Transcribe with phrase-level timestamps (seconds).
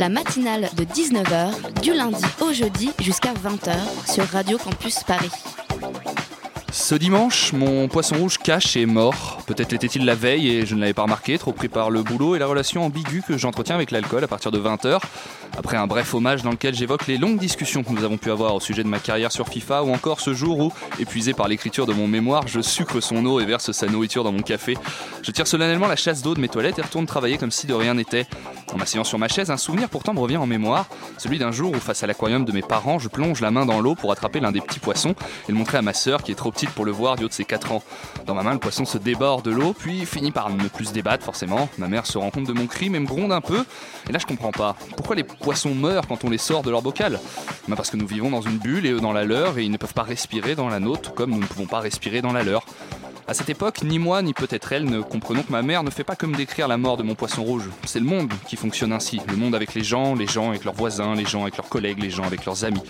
[0.00, 5.28] La matinale de 19h, du lundi au jeudi jusqu'à 20h sur Radio Campus Paris.
[6.72, 9.42] Ce dimanche, mon poisson rouge cache est mort.
[9.46, 12.34] Peut-être l'était-il la veille et je ne l'avais pas remarqué, trop pris par le boulot
[12.34, 15.00] et la relation ambiguë que j'entretiens avec l'alcool à partir de 20h.
[15.60, 18.54] Après un bref hommage dans lequel j'évoque les longues discussions que nous avons pu avoir
[18.54, 21.84] au sujet de ma carrière sur FIFA ou encore ce jour où, épuisé par l'écriture
[21.84, 24.78] de mon mémoire, je sucre son eau et verse sa nourriture dans mon café.
[25.20, 27.74] Je tire solennellement la chasse d'eau de mes toilettes et retourne travailler comme si de
[27.74, 28.26] rien n'était.
[28.72, 30.86] En m'asseyant sur ma chaise, un souvenir pourtant me revient en mémoire,
[31.18, 33.82] celui d'un jour où face à l'aquarium de mes parents, je plonge la main dans
[33.82, 35.14] l'eau pour attraper l'un des petits poissons
[35.46, 37.28] et le montrer à ma sœur qui est trop petite pour le voir du haut
[37.28, 37.82] de ses 4 ans.
[38.24, 40.92] Dans ma main, le poisson se déborde de l'eau, puis finit par ne plus se
[40.94, 41.68] débattre forcément.
[41.76, 43.62] Ma mère se rend compte de mon crime et me gronde un peu.
[44.08, 44.74] Et là, je comprends pas.
[44.96, 47.20] Pourquoi les poissons meurent quand on les sort de leur bocal
[47.68, 49.70] Ben Parce que nous vivons dans une bulle et eux dans la leur et ils
[49.70, 52.42] ne peuvent pas respirer dans la nôtre comme nous ne pouvons pas respirer dans la
[52.42, 52.64] leur.
[53.28, 56.04] À cette époque, ni moi ni peut-être elle ne comprenons que ma mère ne fait
[56.04, 57.68] pas comme décrire la mort de mon poisson rouge.
[57.84, 59.20] C'est le monde qui fonctionne ainsi.
[59.28, 62.00] Le monde avec les gens, les gens avec leurs voisins, les gens avec leurs collègues,
[62.00, 62.82] les gens avec leurs amis.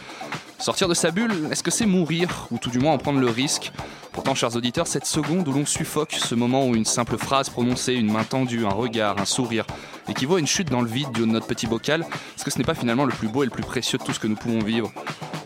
[0.61, 3.31] Sortir de sa bulle, est-ce que c'est mourir ou tout du moins en prendre le
[3.31, 3.73] risque
[4.13, 7.95] Pourtant, chers auditeurs, cette seconde où l'on suffoque, ce moment où une simple phrase prononcée,
[7.95, 9.65] une main tendue, un regard, un sourire,
[10.07, 12.03] équivaut à une chute dans le vide du haut de notre petit bocal,
[12.37, 14.13] est-ce que ce n'est pas finalement le plus beau et le plus précieux de tout
[14.13, 14.93] ce que nous pouvons vivre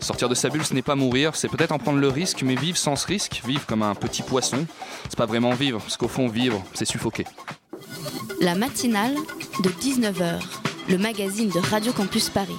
[0.01, 2.55] Sortir de sa bulle, ce n'est pas mourir, c'est peut-être en prendre le risque, mais
[2.55, 4.65] vivre sans ce risque, vivre comme un petit poisson,
[5.03, 7.25] c'est pas vraiment vivre, parce qu'au fond, vivre, c'est suffoquer.
[8.41, 9.15] La matinale
[9.63, 10.41] de 19h,
[10.89, 12.57] le magazine de Radio Campus Paris.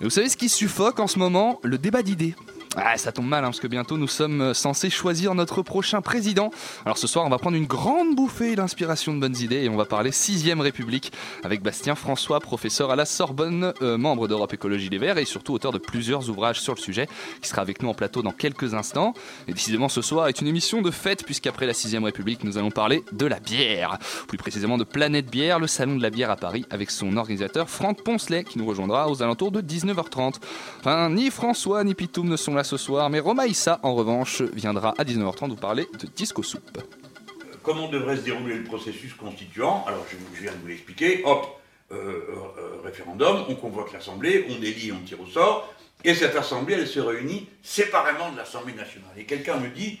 [0.00, 1.58] Et vous savez ce qui suffoque en ce moment?
[1.64, 2.34] Le débat d'idées.
[2.80, 6.00] Ah, ça tombe mal, hein, parce que bientôt nous sommes euh, censés choisir notre prochain
[6.00, 6.52] président.
[6.84, 9.76] Alors ce soir, on va prendre une grande bouffée d'inspiration de bonnes idées et on
[9.76, 14.88] va parler 6ème République avec Bastien François, professeur à la Sorbonne, euh, membre d'Europe Écologie
[14.90, 17.08] Les Verts et surtout auteur de plusieurs ouvrages sur le sujet,
[17.42, 19.12] qui sera avec nous en plateau dans quelques instants.
[19.48, 22.70] Et décidément, ce soir est une émission de fête, puisqu'après la 6ème République, nous allons
[22.70, 23.98] parler de la bière.
[24.28, 27.68] Plus précisément de Planète Bière, le salon de la bière à Paris, avec son organisateur
[27.68, 30.36] Franck Poncelet, qui nous rejoindra aux alentours de 19h30.
[30.78, 34.92] Enfin, ni François ni Pitoum ne sont là ce soir, mais Romaïssa, en revanche, viendra
[34.98, 36.78] à 19h30 vous parler de disco soupe.
[37.62, 41.22] comment devrait se dérouler le processus constituant Alors, je, je viens de vous l'expliquer.
[41.24, 41.46] Hop,
[41.90, 45.72] euh, euh, référendum, on convoque l'Assemblée, on élit, on tire au sort,
[46.04, 49.12] et cette Assemblée, elle se réunit séparément de l'Assemblée nationale.
[49.16, 49.98] Et quelqu'un me dit,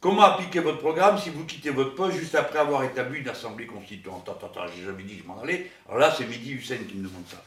[0.00, 3.66] comment appliquer votre programme si vous quittez votre poste juste après avoir établi une Assemblée
[3.66, 4.26] constituante?
[4.26, 5.70] Attends, attends, j'ai jamais dit que je m'en allais.
[5.86, 7.44] Alors là, c'est Midi Hussein qui me demande ça.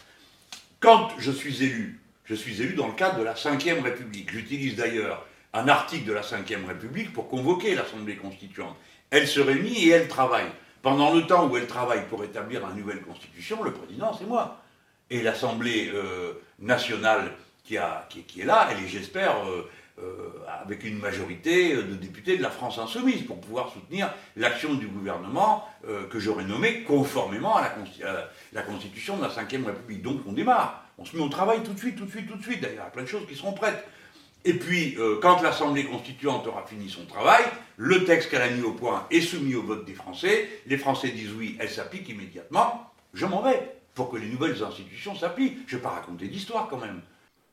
[0.79, 1.99] Quand je suis élu,
[2.29, 4.31] je suis élu dans le cadre de la Ve République.
[4.31, 8.75] J'utilise d'ailleurs un article de la Ve République pour convoquer l'Assemblée constituante.
[9.09, 10.45] Elle se réunit et elle travaille.
[10.83, 14.61] Pendant le temps où elle travaille pour établir une nouvelle constitution, le président, c'est moi.
[15.09, 17.31] Et l'Assemblée euh, nationale
[17.63, 19.69] qui, est là, elle est, j'espère, euh,
[19.99, 20.29] euh,
[20.63, 25.67] avec une majorité de députés de la France insoumise pour pouvoir soutenir l'action du gouvernement
[26.09, 30.01] que j'aurais nommé conformément à la, à la Constitution de la Ve République.
[30.01, 32.35] Donc on démarre, on se met au travail tout de suite, tout de suite, tout
[32.35, 32.61] de suite.
[32.61, 33.83] D'ailleurs, il y a plein de choses qui seront prêtes.
[34.45, 37.43] Et puis, euh, quand l'Assemblée constituante aura fini son travail,
[37.77, 40.49] le texte qu'elle a mis au point est soumis au vote des Français.
[40.65, 42.91] Les Français disent oui, elle s'applique immédiatement.
[43.13, 45.57] Je m'en vais pour que les nouvelles institutions s'appliquent.
[45.67, 47.01] Je ne vais pas raconter d'histoire quand même.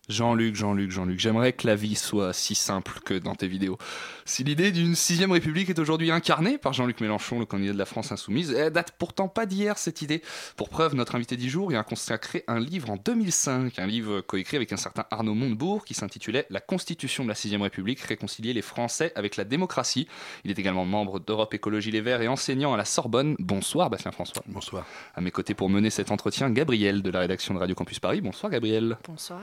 [0.08, 3.76] Jean-Luc, Jean-Luc, Jean-Luc, j'aimerais que la vie soit si simple que dans tes vidéos.
[4.24, 7.86] Si l'idée d'une sixième république est aujourd'hui incarnée par Jean-Luc Mélenchon, le candidat de la
[7.86, 10.22] France insoumise, elle date pourtant pas d'hier cette idée.
[10.56, 14.20] Pour preuve, notre invité du jour y a consacré un livre en 2005, un livre
[14.20, 18.52] coécrit avec un certain Arnaud Montebourg qui s'intitulait La Constitution de la sixième république, réconcilier
[18.52, 20.06] les Français avec la démocratie.
[20.44, 23.34] Il est également membre d'Europe Écologie Les Verts et enseignant à la Sorbonne.
[23.40, 24.42] Bonsoir Bastien François.
[24.46, 24.86] Bonsoir.
[25.14, 28.20] À mes côtés pour mener cet entretien, Gabriel de la rédaction de Radio Campus Paris.
[28.20, 28.98] Bonsoir Gabriel.
[29.08, 29.40] Bonsoir.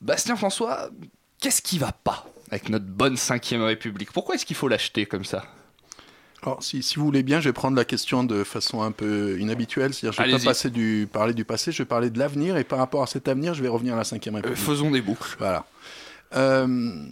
[0.00, 0.90] Bastien François,
[1.40, 4.12] qu'est-ce qui va pas avec notre bonne 5ème République?
[4.12, 5.44] Pourquoi est-ce qu'il faut l'acheter comme ça?
[6.42, 9.38] Alors, si, si vous voulez bien, je vais prendre la question de façon un peu
[9.40, 9.92] inhabituelle.
[9.92, 12.56] C'est-à-dire, je vais pas passer du, parler du passé, je vais parler de l'avenir.
[12.56, 14.56] Et par rapport à cet avenir, je vais revenir à la 5 Euh, République.
[14.58, 15.34] Faisons des boucles.
[15.40, 15.66] Voilà.
[16.36, 17.04] Euh,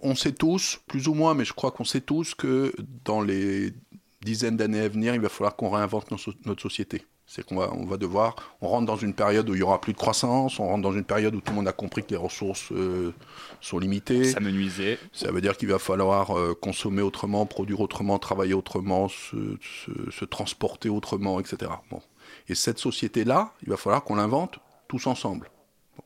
[0.00, 3.74] on sait tous, plus ou moins, mais je crois qu'on sait tous que dans les
[4.22, 7.04] dizaines d'années à venir, il va falloir qu'on réinvente nos so- notre société.
[7.32, 9.80] C'est qu'on va, on va devoir, on rentre dans une période où il y aura
[9.80, 12.10] plus de croissance, on rentre dans une période où tout le monde a compris que
[12.10, 13.14] les ressources euh,
[13.60, 14.24] sont limitées.
[14.24, 14.98] Ça me nuisait.
[15.12, 20.10] Ça veut dire qu'il va falloir euh, consommer autrement, produire autrement, travailler autrement, se, se-
[20.10, 21.70] se transporter autrement, etc.
[21.92, 22.02] Bon.
[22.48, 25.52] Et cette société-là, il va falloir qu'on l'invente tous ensemble.
[25.96, 26.02] Bon.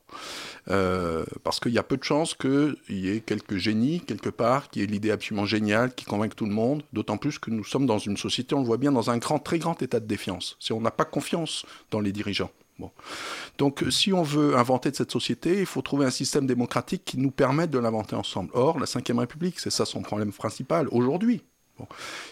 [0.71, 4.69] Euh, parce qu'il y a peu de chances qu'il y ait quelques génies quelque part
[4.69, 7.85] qui aient l'idée absolument géniale, qui convainquent tout le monde, d'autant plus que nous sommes
[7.85, 10.57] dans une société, on le voit bien, dans un grand, très grand état de défiance.
[10.59, 12.51] Si on n'a pas confiance dans les dirigeants.
[12.79, 12.91] Bon.
[13.57, 17.17] Donc, si on veut inventer de cette société, il faut trouver un système démocratique qui
[17.17, 18.49] nous permette de l'inventer ensemble.
[18.53, 21.41] Or, la Ve République, c'est ça son problème principal aujourd'hui.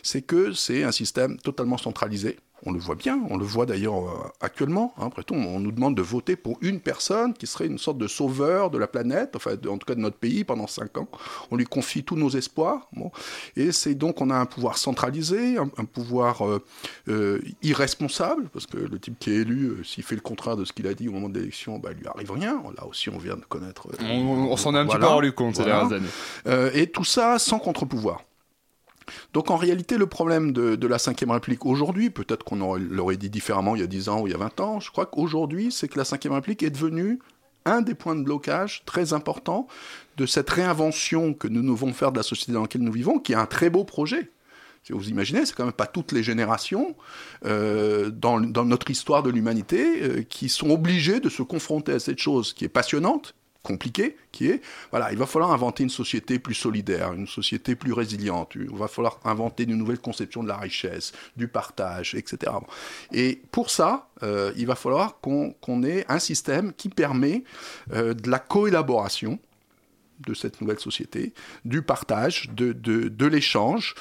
[0.02, 3.98] C'est que c'est un système totalement centralisé, on le voit bien, on le voit d'ailleurs
[3.98, 4.94] euh, actuellement.
[4.98, 5.08] Hein.
[5.08, 8.08] après tout, on nous demande de voter pour une personne qui serait une sorte de
[8.08, 11.08] sauveur de la planète, enfin en tout cas de notre pays pendant cinq ans.
[11.52, 12.88] On lui confie tous nos espoirs.
[13.56, 16.64] Et c'est donc on a un pouvoir centralisé, un, pouvoir euh,
[17.10, 20.74] euh, irresponsable, parce que le type qui est élu, s'il fait le contraire de ce
[20.74, 22.62] qu'il a dit au moment de l'élection, bah, il lui arrive rien.
[22.78, 23.88] Là aussi, on vient de connaître.
[24.02, 26.72] on, s'en est un petit peu rendu compte ces dernières années.
[26.74, 28.22] et tout ça sans contre-pouvoir.
[29.34, 33.76] Donc en réalité, le problème de, la Ve République aujourd'hui, peut-être qu'on l'aurait dit différemment
[33.76, 35.88] il y a 10 ans ou il y a 20 ans, je crois qu'aujourd'hui, c'est
[35.88, 37.20] que la Ve République est devenue
[37.66, 39.68] un des points de blocage très importants
[40.18, 43.34] de cette réinvention que nous devons faire de la société dans laquelle nous vivons, qui
[43.34, 44.30] est un très beau projet.
[44.84, 46.96] Si vous imaginez, c'est quand même pas toutes les générations
[47.46, 52.20] euh, dans, notre histoire de l'humanité euh, qui sont obligées de se confronter à cette
[52.20, 53.34] chose qui est passionnante,
[53.64, 54.62] compliqué, qui est,
[54.92, 58.90] voilà, il va falloir inventer une société plus solidaire, une société plus résiliente, il va
[58.90, 62.52] falloir inventer une nouvelle conception de la richesse, du partage, etc.
[63.14, 67.44] Et pour ça, euh, il va falloir qu'on ait un système qui permet
[67.94, 69.40] euh, de la coélaboration,
[70.26, 71.34] de cette nouvelle société,
[71.66, 73.96] du partage, de, de, l'échange,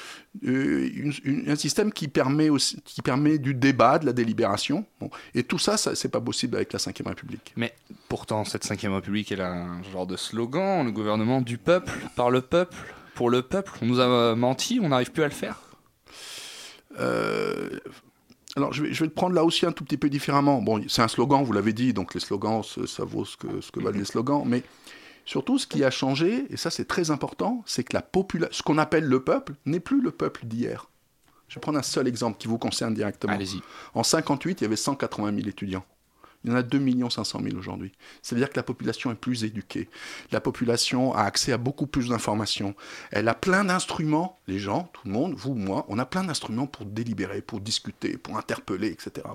[0.45, 1.11] euh,
[1.47, 4.85] un système qui permet, aussi, qui permet du débat, de la délibération.
[5.33, 7.53] Et tout ça, ça c'est pas possible avec la Ve République.
[7.55, 7.73] Mais
[8.09, 12.29] pourtant, cette Ve République, elle a un genre de slogan, le gouvernement du peuple, par
[12.29, 12.75] le peuple,
[13.15, 13.71] pour le peuple.
[13.81, 15.59] On nous a menti, on n'arrive plus à le faire
[16.99, 17.69] euh,
[18.55, 20.61] alors, je vais, je vais, le prendre là aussi un tout petit peu différemment.
[20.61, 23.71] Bon, c'est un slogan, vous l'avez dit, donc les slogans, ça vaut ce que, ce
[23.71, 24.61] que valent les slogans, mais
[25.25, 28.05] Surtout, ce qui a changé, et ça c'est très important, c'est que la
[28.51, 30.89] ce qu'on appelle le peuple n'est plus le peuple d'hier.
[31.47, 33.33] Je vais prendre un seul exemple qui vous concerne directement.
[33.33, 33.61] Allez-y.
[33.93, 35.85] En 58, il y avait 180 000 étudiants.
[36.43, 37.91] Il y en a 2 500 000 aujourd'hui.
[38.21, 39.89] C'est-à-dire que la population est plus éduquée.
[40.31, 42.75] La population a accès à beaucoup plus d'informations.
[43.11, 46.67] Elle a plein d'instruments, les gens, tout le monde, vous, moi, on a plein d'instruments
[46.67, 49.25] pour délibérer, pour discuter, pour interpeller, etc.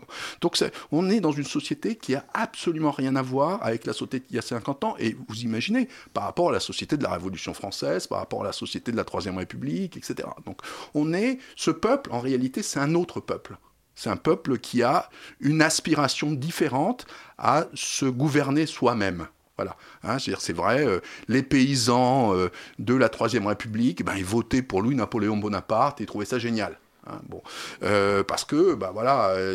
[0.40, 0.56] Donc
[0.92, 4.36] on est dans une société qui a absolument rien à voir avec la société il
[4.36, 4.96] y a 50 ans.
[4.98, 8.46] Et vous imaginez, par rapport à la société de la Révolution française, par rapport à
[8.46, 10.28] la société de la Troisième République, etc.
[10.44, 10.60] Donc
[10.94, 13.56] on est, ce peuple, en réalité, c'est un autre peuple.
[13.98, 15.10] C'est un peuple qui a
[15.40, 17.04] une aspiration différente
[17.36, 19.26] à se gouverner soi-même.
[19.56, 19.76] Voilà.
[20.04, 22.48] Hein, c'est vrai, euh, les paysans euh,
[22.78, 26.78] de la Troisième République, ben, ils votaient pour Louis-Napoléon Bonaparte ils trouvaient ça génial.
[27.08, 27.18] Hein.
[27.82, 28.92] Euh, parce que ben,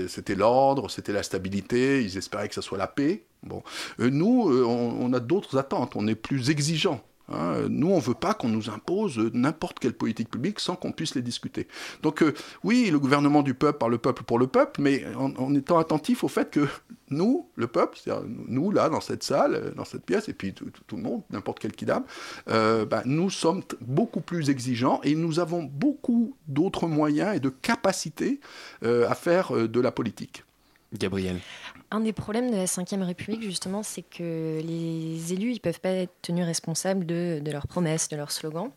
[0.10, 3.24] c'était l'ordre, c'était la stabilité, ils espéraient que ce soit la paix.
[3.44, 3.64] Bon.
[3.98, 7.02] nous, on a d'autres attentes, on est plus exigeants.
[7.30, 10.92] Hein, nous, on ne veut pas qu'on nous impose n'importe quelle politique publique sans qu'on
[10.92, 11.68] puisse les discuter.
[12.02, 12.34] Donc euh,
[12.64, 16.24] oui, le gouvernement du peuple par le peuple pour le peuple, mais en, étant attentif
[16.24, 16.68] au fait que
[17.10, 20.54] nous, le peuple, c'est-à-dire nous, là, dans cette salle, euh, dans cette pièce, et puis
[20.54, 22.04] tout, le monde, n'importe quel kidam,
[22.50, 27.50] euh, bah, nous sommes beaucoup plus exigeants et nous avons beaucoup d'autres moyens et de
[27.50, 28.40] capacités
[28.82, 30.44] à faire de la politique.
[30.98, 31.40] Gabriel.
[31.92, 35.90] Un des problèmes de la Ve République, justement, c'est que les élus, ils peuvent pas
[35.90, 38.72] être tenus responsables de, leurs promesses, de leurs slogans.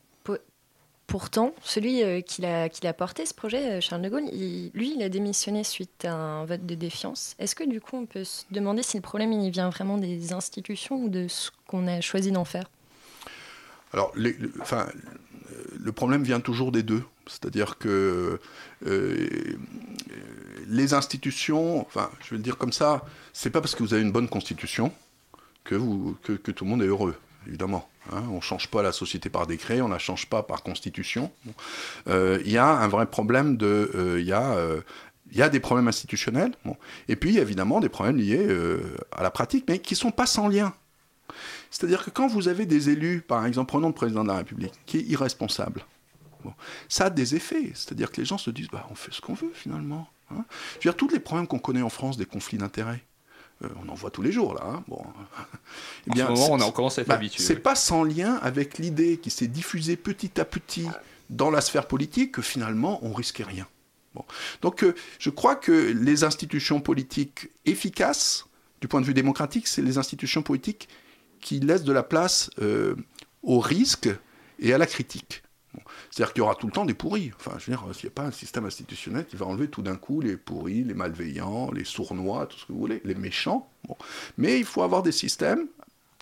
[1.07, 4.25] Pourtant, celui euh, qui l'a, porté, ce projet, euh, Charles de Gaulle,
[4.75, 7.37] lui, il a démissionné suite à un vote de défiance.
[7.39, 10.33] Est-ce que du coup, on peut se demander si le problème il vient vraiment des
[10.33, 12.69] institutions ou de ce qu'on a choisi d'en faire?
[13.93, 14.87] Alors, le, enfin,
[15.79, 17.03] le problème vient toujours des deux.
[17.27, 18.39] C'est-à-dire que
[18.87, 19.29] euh,
[20.69, 24.03] les institutions, enfin, je vais le dire comme ça, c'est pas parce que vous avez
[24.03, 24.93] une bonne constitution
[25.65, 27.17] que, tout le monde est heureux,
[27.49, 27.89] évidemment.
[28.13, 28.23] Hein.
[28.31, 31.33] on ne change pas la société par décret, on ne la change pas par constitution.
[32.07, 33.91] Euh, il y a un vrai problème de.
[33.97, 34.57] Euh, il y a.
[35.33, 36.53] il y a des problèmes institutionnels,
[37.09, 38.47] et puis évidemment des problèmes liés
[39.11, 40.73] à la pratique, mais qui ne sont pas sans lien.
[41.71, 44.75] C'est-à-dire que quand vous avez des élus, par exemple, prenons le président de la République,
[44.87, 45.85] qui est irresponsable,
[46.89, 47.73] ça a des effets.
[47.75, 50.09] C'est-à-dire que les gens se disent, bah, on fait ce qu'on veut finalement.
[50.31, 50.45] Hein.
[50.73, 53.05] Je veux dire, tous les problèmes qu'on connaît en France des conflits d'intérêts,
[53.65, 54.63] euh, on en voit tous les jours là.
[54.65, 54.85] Hein.
[54.89, 55.03] Bon.
[56.09, 57.43] Eh bien, en ce moment, on commence à être bah, habitué.
[57.43, 60.87] C'est pas sans lien avec l'idée qui s'est diffusée petit à petit
[61.31, 63.67] dans la sphère politique que finalement on risquait rien.
[64.15, 64.25] Bon.
[64.63, 68.47] Donc euh, je crois que les institutions politiques efficaces,
[68.81, 70.89] du point de vue démocratique, c'est les institutions politiques
[71.41, 72.95] qui laissent de la place euh,
[73.43, 74.09] au risque
[74.59, 75.43] et à la critique.
[76.11, 77.33] C'est-à-dire qu'il y aura tout le temps des pourris.
[77.39, 79.83] Enfin, je veux dire, il n'y a pas un système institutionnel qui va enlever tout
[79.83, 83.69] d'un coup les pourris, les malveillants, les sournois, tout ce que vous voulez, les méchants.
[84.39, 85.67] Mais il faut avoir des systèmes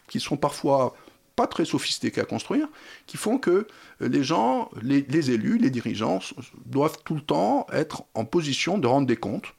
[0.08, 0.94] qui sont parfois
[1.36, 2.68] pas très sophistiqués à construire,
[3.06, 3.66] qui font que
[4.00, 6.20] les gens, les, élus, les dirigeants
[6.66, 9.54] doivent tout le temps être en position de rendre des comptes.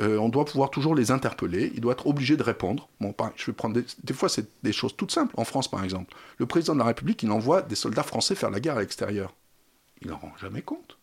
[0.00, 2.88] Euh, on doit pouvoir toujours les interpeller, ils doivent être obligés de répondre.
[3.36, 5.34] Je vais des, fois, c'est des choses toutes simples.
[5.36, 8.50] En France, par exemple, le président de la République, il envoie des soldats français faire
[8.50, 9.34] la guerre à l'extérieur.
[10.00, 10.96] Il n'en rend jamais compte.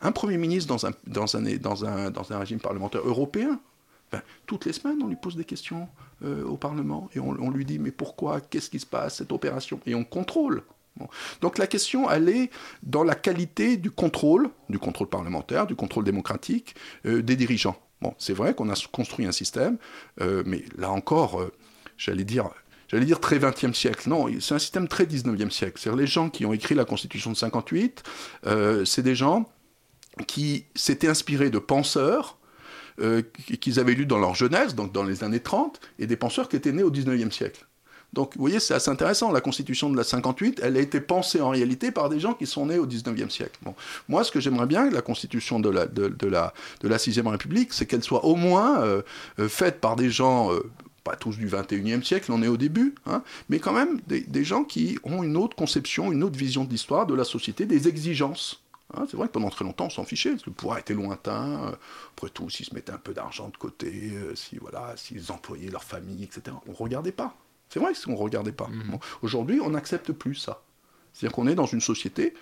[0.00, 0.74] Un Premier ministre
[1.06, 3.60] dans un régime parlementaire européen,
[4.12, 5.88] ben, toutes les semaines, on lui pose des questions
[6.22, 9.80] euh, au Parlement et on, lui dit mais pourquoi, qu'est-ce qui se passe, cette opération?
[9.86, 10.62] Et on contrôle.
[11.40, 12.50] Donc la question, elle est
[12.82, 16.74] dans la qualité du contrôle, du contrôle parlementaire, du contrôle démocratique
[17.06, 17.76] euh, des dirigeants.
[18.02, 19.78] Bon, c'est vrai qu'on a construit un système,
[20.20, 21.50] euh, mais là encore,
[21.96, 22.50] j'allais dire,
[22.88, 24.08] j'allais dire très 20e siècle.
[24.08, 25.78] Non, c'est un système très 19e siècle.
[25.80, 28.02] C'est-à-dire les gens qui ont écrit la Constitution de 58,
[28.84, 29.48] c'est des gens
[30.26, 32.38] qui s'étaient inspirés de penseurs
[33.00, 33.22] euh,
[33.60, 36.56] qu'ils avaient lu dans leur jeunesse, donc dans les années 30, et des penseurs qui
[36.56, 37.66] étaient nés au 19e siècle.
[38.12, 39.32] Donc, vous voyez, c'est assez intéressant.
[39.32, 42.46] La Constitution de la 58, elle a été pensée en réalité par des gens qui
[42.46, 43.58] sont nés au 19e siècle.
[44.08, 47.72] Moi, ce que j'aimerais bien, la Constitution de la, de, la, de la 6e République,
[47.72, 49.02] c'est qu'elle soit au moins euh,
[49.38, 50.50] euh, faite par des gens,
[51.04, 54.64] pas tous du 21e siècle, on est au début, hein, mais quand même des, gens
[54.64, 58.62] qui ont une autre conception, une autre vision de l'histoire, de la société, des exigences.
[58.94, 61.64] Hein, c'est vrai que pendant très longtemps, on s'en fichait, le pouvoir était lointain.
[61.64, 61.72] Euh,
[62.16, 65.70] après tout, s'ils se mettaient un peu d'argent de côté, euh, si, voilà, s'ils employaient
[65.70, 67.34] leur famille, etc., on ne regardait pas.
[67.72, 68.68] C'est vrai qu'on ne regardait pas.
[68.68, 68.98] Mmh.
[69.22, 70.62] Aujourd'hui, on n'accepte plus ça.
[71.14, 72.34] C'est-à-dire qu'on est dans une société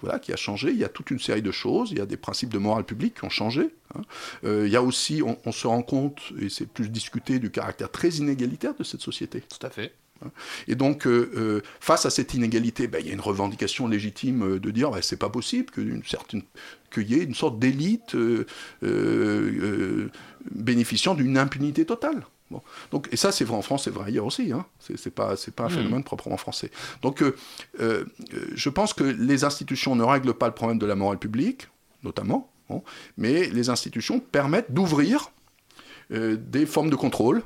[0.00, 0.70] voilà, qui a changé.
[0.70, 1.90] Il y a toute une série de choses.
[1.90, 3.74] Il y a des principes de morale publique qui ont changé.
[3.94, 4.00] Hein.
[4.44, 7.50] Euh, il y a aussi, on, on, se rend compte, et c'est plus discuté, du
[7.50, 9.42] caractère très inégalitaire de cette société.
[9.42, 9.92] Tout à fait.
[10.24, 10.30] Hein.
[10.66, 14.58] Et donc, euh, euh, face à cette inégalité, ben, il y a une revendication légitime
[14.58, 15.84] de dire ben, c'est pas possible qu'il
[17.10, 18.16] y ait une sorte d'élite
[20.50, 22.24] bénéficiant d'une impunité totale.
[22.92, 24.52] Donc, et ça, c'est vrai en France, c'est vrai ailleurs aussi.
[24.52, 24.64] Hein.
[24.78, 25.70] C'est pas, pas un mmh.
[25.70, 26.70] phénomène proprement français.
[27.02, 27.24] Donc,
[27.78, 31.68] je pense que les institutions ne règlent pas le problème de la morale publique,
[32.04, 32.50] notamment,
[33.16, 35.30] mais les institutions permettent d'ouvrir
[36.10, 37.42] des formes de contrôle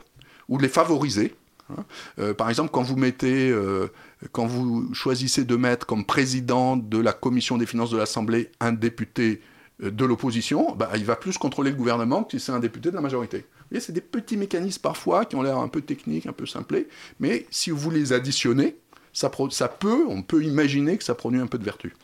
[0.48, 1.34] ou de les favoriser
[1.70, 1.84] Hein.
[2.18, 3.88] Euh, par exemple, quand vous mettez, euh,
[4.32, 8.72] quand vous choisissez de mettre comme président de la commission des finances de l'Assemblée un
[8.72, 9.44] député euh,
[9.80, 12.96] de l'opposition, bah, il va plus contrôler le gouvernement que si c'est un député de
[12.96, 13.46] la majorité.
[13.70, 16.88] Vous c'est des petits mécanismes parfois qui ont l'air un peu techniques, un peu simplés,
[17.20, 18.76] mais si vous les additionnez,
[19.12, 19.28] ça
[19.68, 21.94] peut, on peut imaginer que ça produit un peu de vertu.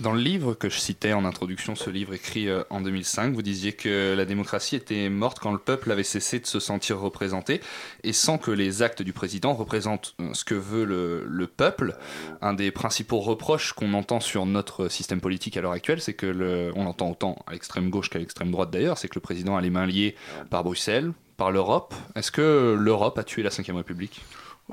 [0.00, 3.42] Dans le livre que je citais en introduction, ce livre écrit euh, en 2005, vous
[3.42, 7.60] disiez que la démocratie était morte quand le peuple avait cessé de se sentir représenté
[8.02, 11.96] et sans que les actes du président représentent euh, ce que veut le, peuple.
[12.42, 16.26] Un des principaux reproches qu'on entend sur notre système politique à l'heure actuelle, c'est que
[16.26, 19.56] le, on l'entend autant à l'extrême gauche qu'à l'extrême droite d'ailleurs, c'est que le président
[19.56, 20.16] a les mains liées
[20.50, 21.94] par Bruxelles, par l'Europe.
[22.16, 24.22] Est-ce que l'Europe a tué la Ve République?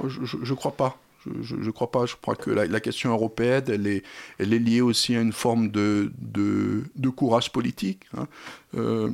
[0.07, 0.97] Je ne crois pas.
[1.41, 2.05] Je ne crois pas.
[2.05, 4.03] Je crois que la, question européenne, elle est,
[4.39, 6.11] liée aussi à une forme de,
[7.15, 8.05] courage politique.
[8.17, 8.27] Hein.
[8.75, 9.09] Euh,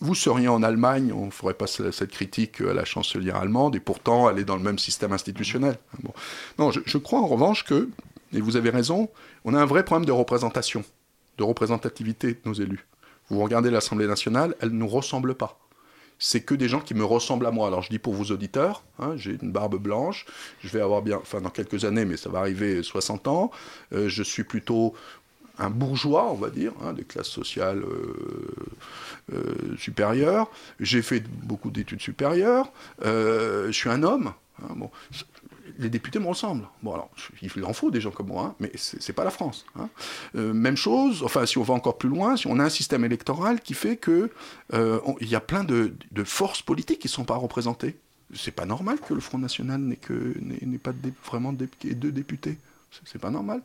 [0.00, 3.80] vous seriez en Allemagne, on ne ferait pas cette critique à la chancelière allemande, et
[3.80, 5.78] pourtant elle est dans le même système institutionnel.
[6.02, 6.12] Bon.
[6.58, 7.88] Non, je, je, crois en revanche que,
[8.32, 9.08] et vous avez raison,
[9.44, 10.84] on a un vrai problème de représentation,
[11.38, 12.86] de représentativité de nos élus.
[13.30, 15.58] Vous regardez l'Assemblée nationale, elle ne nous ressemble pas
[16.18, 17.66] c'est que des gens qui me ressemblent à moi.
[17.66, 20.26] Alors je dis pour vos auditeurs, hein, j'ai une barbe blanche,
[20.62, 23.50] je vais avoir bien, enfin dans quelques années, mais ça va arriver 60 ans,
[23.92, 24.94] euh, je suis plutôt
[25.58, 28.54] un bourgeois, on va dire, hein, des classes sociales euh,
[29.32, 30.50] euh, supérieures.
[30.80, 32.72] J'ai fait beaucoup d'études supérieures.
[33.02, 34.32] je suis un homme.
[34.62, 34.90] Hein, bon,
[35.78, 36.68] les députés me ressemblent.
[36.82, 37.10] Bon, alors,
[37.42, 39.64] il en faut des gens comme moi, hein, mais n'est pas la France.
[39.76, 39.88] Hein.
[40.36, 43.04] Euh, même chose, enfin, si on va encore plus loin, si on a un système
[43.04, 44.30] électoral qui fait que
[44.72, 47.96] euh, il y a plein de, forces politiques qui ne sont pas représentées.
[48.34, 50.92] C'est pas normal que le Front National n'ait pas
[51.24, 52.58] vraiment deux députés.
[53.04, 53.60] C'est pas normal.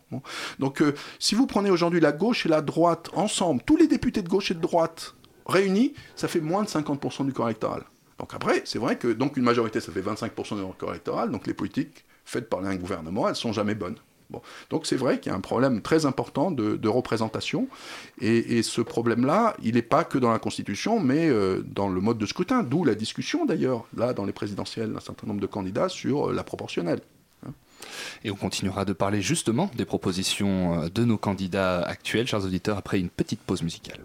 [0.58, 4.22] Donc, euh, si vous prenez aujourd'hui la gauche et la droite ensemble, tous les députés
[4.22, 7.84] de gauche et de droite réunis, ça fait moins de 50% du corps électoral.
[8.20, 11.48] Donc après, c'est vrai que donc une majorité, ça fait 25% du corps électoral, donc
[11.48, 13.96] les politiques faites par un gouvernement, elles sont jamais bonnes.
[14.30, 14.42] Bon.
[14.70, 17.68] Donc c'est vrai qu'il y a un problème très important de, représentation,
[18.22, 22.20] et, ce problème-là, il n'est pas que dans la Constitution, mais euh, dans le mode
[22.20, 25.90] de scrutin, d'où la discussion d'ailleurs, là, dans les présidentielles, d'un certain nombre de candidats
[25.90, 27.02] sur euh, la proportionnelle.
[27.48, 27.52] Hein.
[28.24, 32.78] Et on continuera de parler justement des propositions euh, de nos candidats actuels, chers auditeurs,
[32.78, 34.00] après une petite pause musicale.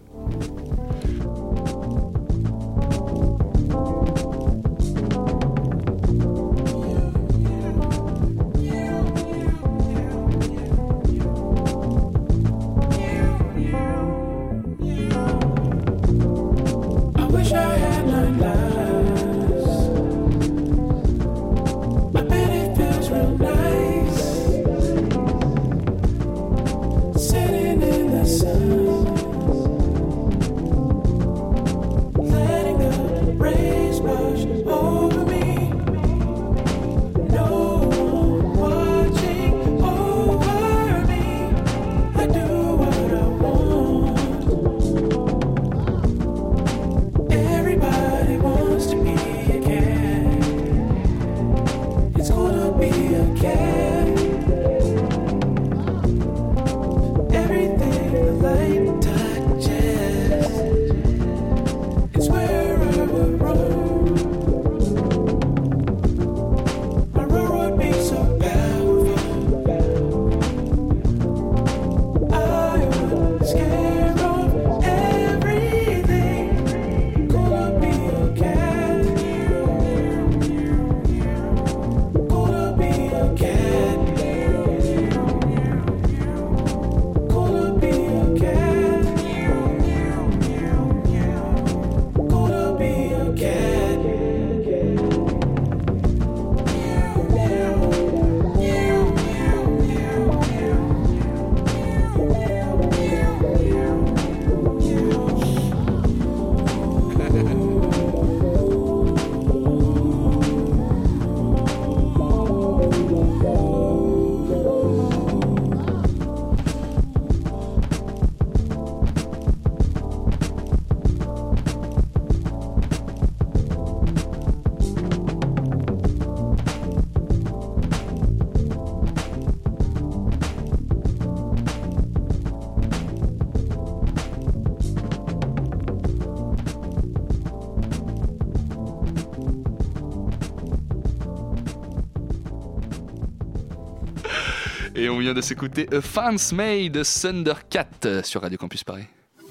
[145.25, 149.05] Vient de s'écouter A Fans Made Thundercat sur Radio Campus Paris.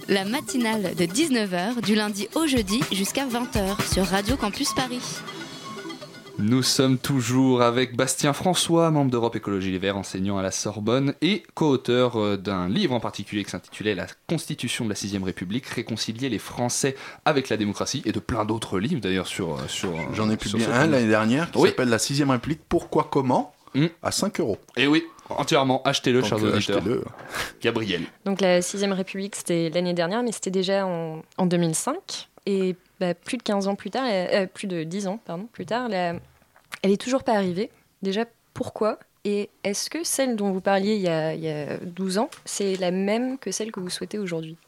[0.08, 5.00] La matinale de 19h du lundi au jeudi jusqu'à 20h sur Radio Campus Paris.
[6.38, 11.14] Nous sommes toujours avec Bastien François, membre d'Europe Écologie Les Verts, enseignant à la Sorbonne
[11.22, 15.66] et co-auteur euh, d'un livre en particulier qui s'intitulait La Constitution de la Sixième République,
[15.66, 16.94] réconcilier les Français
[17.24, 19.54] avec la démocratie et de plein d'autres livres d'ailleurs sur...
[19.56, 21.70] euh, sur J'en ai publié un l'année dernière qui Oui.
[21.70, 23.86] s'appelle La sixième réplique, pourquoi, comment Mm.
[24.04, 24.56] à 5 euros.
[24.76, 26.78] Et oui, entièrement, achetez-le, Donc, chers euh, auditeurs.
[26.78, 27.04] achetez-le.
[27.62, 28.02] Gabriel.
[28.24, 32.28] Donc la sixième République, c'était l'année dernière, mais c'était déjà en, en 2005.
[32.46, 35.64] Et bah, plus de 15 ans plus tard, euh, plus de 10 ans pardon, plus
[35.66, 36.14] tard, la-
[36.82, 37.70] elle est toujours pas arrivée.
[38.02, 38.98] Déjà, pourquoi?
[39.24, 42.28] Et est-ce que celle dont vous parliez il y a, il y a 12 ans,
[42.44, 44.58] c'est la même que celle que vous souhaitez aujourd'hui?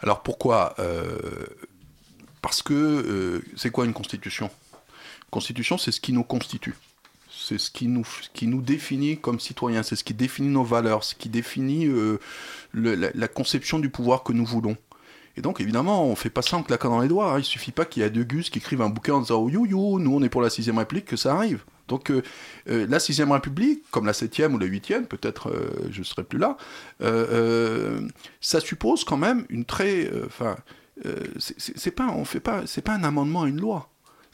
[0.00, 0.74] Alors pourquoi?
[0.78, 1.18] Euh,
[2.40, 4.50] Parce que euh, c'est quoi une constitution?
[5.30, 6.74] Constitution, c'est ce qui nous constitue.
[7.48, 8.04] C'est ce qui nous,
[8.34, 12.18] qui nous définit comme citoyens, c'est ce qui définit nos valeurs, ce qui définit euh,
[12.74, 14.76] la, conception du pouvoir que nous voulons.
[15.36, 17.34] Et donc, évidemment, on fait pas ça en claquant dans les doigts.
[17.34, 17.38] hein.
[17.38, 19.48] Il suffit pas qu'il y ait deux gus qui écrivent un bouquin en disant oh,
[19.48, 21.62] you, you, nous on est pour la sixième république, que ça arrive.
[21.86, 22.22] Donc, euh,
[22.68, 26.40] euh, la sixième république, comme la septième ou la huitième, peut-être euh, je serai plus
[26.40, 26.56] là,
[28.40, 30.56] ça suppose quand même une très, enfin,
[31.38, 33.88] c'est- pas, pas, pas un amendement à une loi.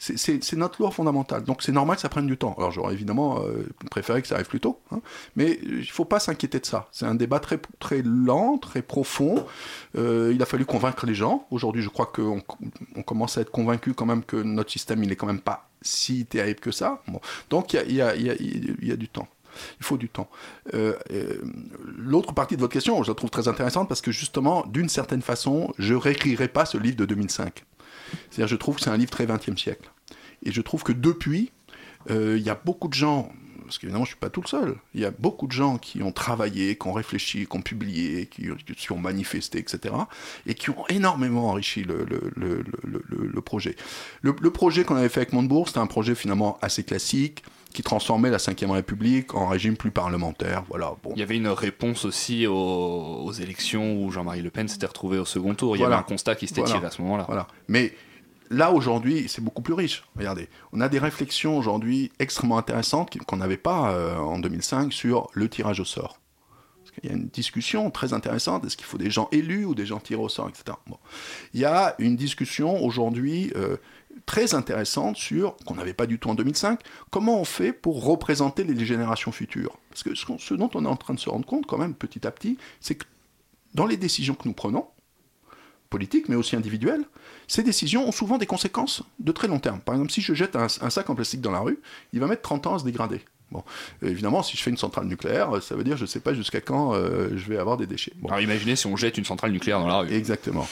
[0.05, 1.43] C'est- notre loi fondamentale.
[1.43, 2.53] Donc c'est normal que ça prenne du temps.
[2.57, 4.99] Alors j'aurais évidemment euh, préféré que ça arrive plus tôt, hein.
[5.37, 6.87] mais euh, il ne faut pas s'inquiéter de ça.
[6.91, 9.45] C'est un débat très, très lent, très profond.
[9.97, 11.47] Euh, il a fallu convaincre les gens.
[11.51, 12.41] Aujourd'hui, je crois qu'on
[12.95, 15.69] on commence à être convaincu quand même que notre système, il est quand même pas
[15.81, 17.01] si terrible que ça.
[17.49, 19.27] Donc il y y y a- du temps.
[19.79, 20.29] Il faut du temps.
[21.97, 25.21] L'autre partie de votre question, je la trouve très intéressante parce que justement, d'une certaine
[25.21, 27.63] façon, je réécrirai pas ce livre de 2005.
[28.29, 29.89] C'est-à-dire, je trouve que c'est un livre très 20e siècle.
[30.43, 31.51] Et je trouve que depuis,
[32.09, 33.31] euh, il y a beaucoup de gens,
[33.63, 35.77] parce qu'évidemment, je ne suis pas tout le seul, il y a beaucoup de gens
[35.77, 39.95] qui ont travaillé, qui ont réfléchi, qui ont publié, qui, qui ont manifesté, etc.,
[40.45, 43.75] et qui ont énormément enrichi le, le, projet.
[44.21, 47.43] Le, le projet qu'on avait fait avec Montebourg, c'était un projet finalement assez classique,
[47.73, 50.63] qui transformait la Ve République en régime plus parlementaire.
[50.69, 51.11] Voilà, bon.
[51.15, 55.17] Il y avait une réponse aussi aux, aux élections où Jean-Marie Le Pen s'était retrouvé
[55.17, 55.75] au second tour.
[55.75, 56.75] Il y avait un constat qui s'était Voilà.
[56.75, 57.25] tiré à ce moment-là.
[57.27, 57.47] Voilà.
[57.67, 57.93] Mais
[58.51, 60.03] là, aujourd'hui, c'est beaucoup plus riche.
[60.15, 65.27] Regardez, on a des réflexions aujourd'hui extrêmement intéressantes qu'on n'avait pas euh, en 2005 sur
[65.33, 66.19] le tirage au sort.
[67.01, 69.87] Qu'il y a une discussion très intéressante, est-ce qu'il faut des gens élus ou des
[69.87, 70.77] gens tirés au sort, etc.
[70.85, 70.97] Bon.
[71.55, 73.77] Il y a une discussion aujourd'hui euh,
[74.25, 78.63] très intéressante sur, qu'on n'avait pas du tout en 2005, comment on fait pour représenter
[78.63, 79.77] les générations futures.
[79.89, 82.25] Parce que ce, dont on est en train de se rendre compte quand même petit
[82.25, 83.05] à petit, c'est que
[83.73, 84.87] dans les décisions que nous prenons,
[85.89, 87.03] politiques mais aussi individuelles,
[87.47, 89.79] ces décisions ont souvent des conséquences de très long terme.
[89.79, 91.79] Par exemple, si je jette un, un sac en plastique dans la rue,
[92.13, 93.21] il va mettre 30 ans à se dégrader.
[93.53, 93.63] Bon,
[94.01, 96.19] Euh, évidemment, si je fais une centrale nucléaire, euh, ça veut dire je ne sais
[96.19, 98.13] pas jusqu'à quand euh, je vais avoir des déchets.
[98.15, 98.29] Bon.
[98.29, 100.11] Alors imaginez si on jette une centrale nucléaire dans la rue.
[100.11, 100.67] Exactement.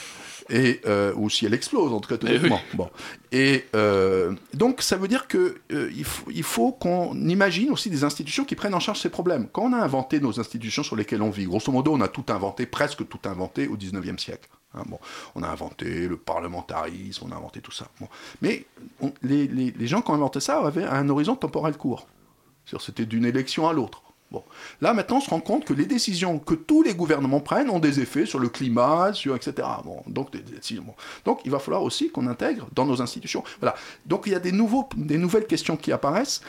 [0.54, 2.60] Et, euh, ou si elle explose, en tout cas, tout Eh bêtement.
[2.74, 2.90] Bon.
[3.32, 7.88] Et euh, donc, ça veut dire que euh, il faut, il faut qu'on imagine aussi
[7.88, 9.48] des institutions qui prennent en charge ces problèmes.
[9.50, 12.26] Quand on a inventé nos institutions sur lesquelles on vit, grosso modo, on a tout
[12.28, 14.48] inventé, presque tout inventé au 19e siècle.
[14.74, 14.98] Hein, bon,
[15.34, 17.88] on a inventé le parlementarisme, on a inventé tout ça.
[18.00, 18.08] Bon.
[18.42, 18.66] Mais
[19.00, 22.06] on- les, les- les gens qui ont inventé ça avaient un horizon temporel court.
[22.78, 24.02] C'était d'une élection à l'autre.
[24.32, 24.42] Bon.
[24.80, 27.78] Là, maintenant, on se rend compte que les décisions que tous les gouvernements prennent ont
[27.78, 29.68] des effets sur le climat, sur etc.
[30.06, 30.30] Donc,
[31.44, 33.44] il va falloir aussi qu'on intègre dans nos institutions.
[33.60, 33.74] Voilà.
[34.06, 36.40] Donc, il y a des nouvelles questions qui apparaissent.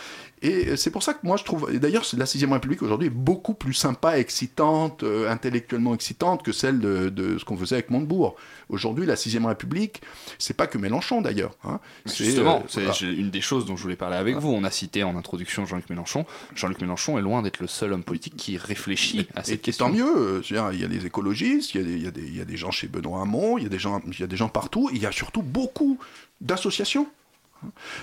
[0.44, 3.10] Et c'est pour ça que moi je trouve, et d'ailleurs la 6 République aujourd'hui est
[3.10, 8.36] beaucoup plus sympa, excitante, euh, intellectuellement excitante que celle de, ce qu'on faisait avec Montebourg.
[8.68, 10.02] Aujourd'hui la 6 République,
[10.38, 11.56] c'est pas que Mélenchon d'ailleurs.
[11.64, 11.80] Hein.
[12.06, 14.50] Justement, euh, c'est une des choses dont je voulais parler avec vous.
[14.50, 16.26] On a cité en introduction Jean-Luc Mélenchon.
[16.56, 19.88] Jean-Luc Mélenchon est loin d'être le seul homme politique qui réfléchit à cette question.
[19.88, 23.22] Tant mieux, il y a les écologistes, il y, y, a des gens chez Benoît
[23.22, 25.12] Hamon, il y, a des gens, il y a des gens partout, il y a
[25.14, 25.98] surtout beaucoup
[26.42, 27.23] d'associations euh,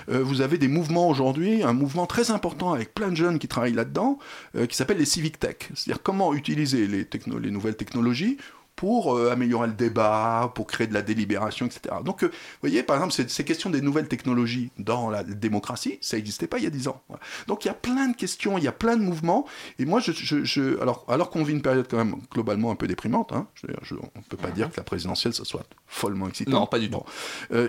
[0.07, 3.73] vous avez des mouvements aujourd'hui, un mouvement très important avec plein de jeunes qui travaillent
[3.73, 4.19] là-dedans,
[4.55, 5.57] euh, qui s'appelle les civic tech.
[5.73, 7.07] C'est-à-dire comment utiliser les,
[7.41, 8.37] les nouvelles technologies
[8.75, 11.95] pour euh, améliorer le débat, pour créer de la délibération, etc.
[12.03, 12.29] Donc, vous
[12.61, 16.63] voyez, par exemple, ces, questions des nouvelles technologies dans la démocratie, ça n'existait pas il
[16.63, 17.01] y a 10 ans.
[17.47, 19.45] Donc, il y a plein de questions, il y a plein de mouvements.
[19.77, 23.33] Et moi, je, alors, alors qu'on vit une période quand même globalement un peu déprimante,
[23.33, 26.51] hein, on ne peut pas dire que la présidentielle, ça soit follement excitant.
[26.51, 27.03] Non, pas du tout.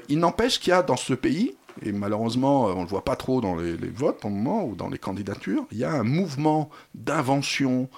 [0.09, 3.05] il n'empêche qu'il y a dans ce pays et malheureusement, euh, on ne le voit
[3.05, 5.93] pas trop dans les, votes pour le moment ou dans les candidatures, il y a
[5.93, 7.89] un mouvement d'invention,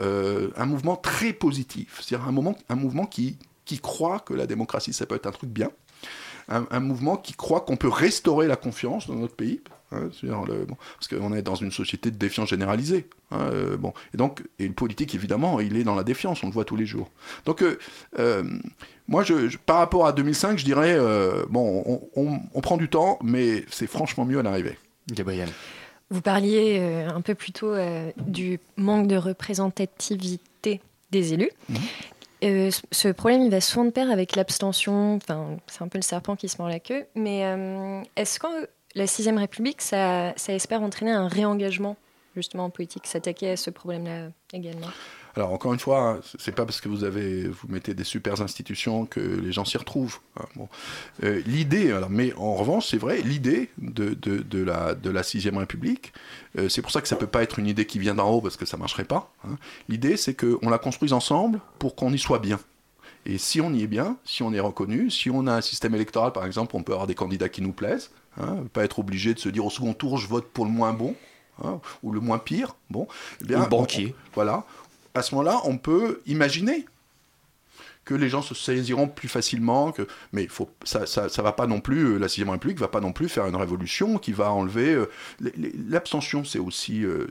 [0.00, 4.92] euh, un mouvement très positif, c'est-à-dire un, un mouvement qui, qui croit que la démocratie,
[4.92, 5.70] ça peut être un truc bien,
[6.48, 9.60] un, mouvement qui croit qu'on peut restaurer la confiance dans notre pays,
[9.92, 13.06] hein, parce qu'on est dans une société de défiance généralisée.
[13.30, 16.46] Hein, euh, bon, et donc, et le politique, évidemment, il est dans la défiance, on
[16.46, 17.10] le voit tous les jours.
[17.44, 17.78] Donc, euh,
[18.18, 18.44] euh,
[19.08, 20.98] moi, je, par rapport à 2005, je dirais,
[21.50, 24.78] bon, on, prend du temps, mais c'est franchement mieux à l'arrivée.
[25.10, 25.48] Gabriel.
[26.10, 27.74] Vous parliez un peu plus tôt
[28.16, 31.50] du manque de représentativité des élus.
[31.68, 31.78] Mhm.
[32.42, 35.14] Euh, ce problème, il va souvent de pair avec l'abstention.
[35.16, 37.06] Enfin, c'est un peu le serpent qui se mord la queue.
[37.14, 41.96] Mais euh, est-ce que la Sixième République, ça, espère entraîner un réengagement
[42.34, 44.88] justement en politique, s'attaquer à ce problème-là également
[45.34, 48.40] alors encore une fois, hein, c'est pas parce que vous avez vous mettez des super
[48.42, 50.18] institutions que les gens s'y retrouvent.
[50.38, 50.68] Hein, bon.
[51.22, 55.56] Euh, l'idée, mais en revanche, c'est vrai, l'idée de, de, de, la de la sixième
[55.56, 56.12] République,
[56.58, 58.40] euh, c'est pour ça que ça peut pas être une idée qui vient d'en haut
[58.40, 59.32] parce que ça marcherait pas.
[59.44, 59.56] Hein.
[59.88, 62.60] L'idée, c'est qu'on la construise ensemble pour qu'on y soit bien.
[63.24, 65.94] Et si on y est bien, si on est reconnu, si on a un système
[65.94, 69.34] électoral, par exemple, on peut avoir des candidats qui nous plaisent, hein, pas être obligé
[69.34, 71.14] de se dire au second tour, je vote pour le moins bon,
[71.64, 73.06] hein, ou le moins pire, bon,
[73.40, 74.14] eh bien, le banquier.
[74.34, 74.64] voilà,
[75.14, 76.86] à ce moment-là, on peut imaginer
[78.04, 80.06] que les gens se saisiront plus facilement, que...
[80.32, 83.00] mais faut, ça, ça, ça va pas non plus, euh, la 6 République va pas
[83.00, 84.92] non plus faire une révolution qui va enlever...
[84.92, 85.08] Euh,
[85.88, 87.04] l'abstention, c'est aussi...
[87.04, 87.28] Euh,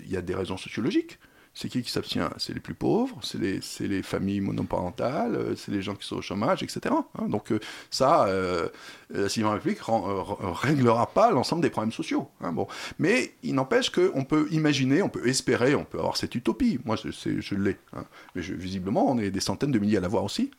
[0.00, 1.18] il y a des raisons sociologiques.
[1.54, 2.30] C'est qui qui s'abstient?
[2.36, 6.16] C'est les plus pauvres, c'est les, les, familles monoparentales, euh, c'est les gens qui sont
[6.16, 6.92] au chômage, etc.
[6.92, 7.28] Hein.
[7.28, 8.68] donc euh, ça, euh,
[9.10, 12.28] la Sixième République ne réglera pas l'ensemble des problèmes sociaux.
[12.40, 12.52] Hein.
[12.52, 12.66] bon.
[12.98, 16.80] Mais il n'empêche qu'on peut imaginer, on peut espérer, on peut avoir cette utopie.
[16.84, 17.76] Moi, je, l'ai.
[17.96, 18.04] Hein.
[18.34, 20.50] Mais visiblement, on est des centaines de milliers à l'avoir aussi.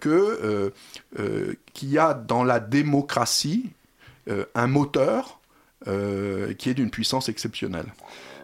[0.00, 3.70] qu'il y a dans la démocratie
[4.54, 5.38] un moteur
[5.84, 7.86] qui est d'une puissance exceptionnelle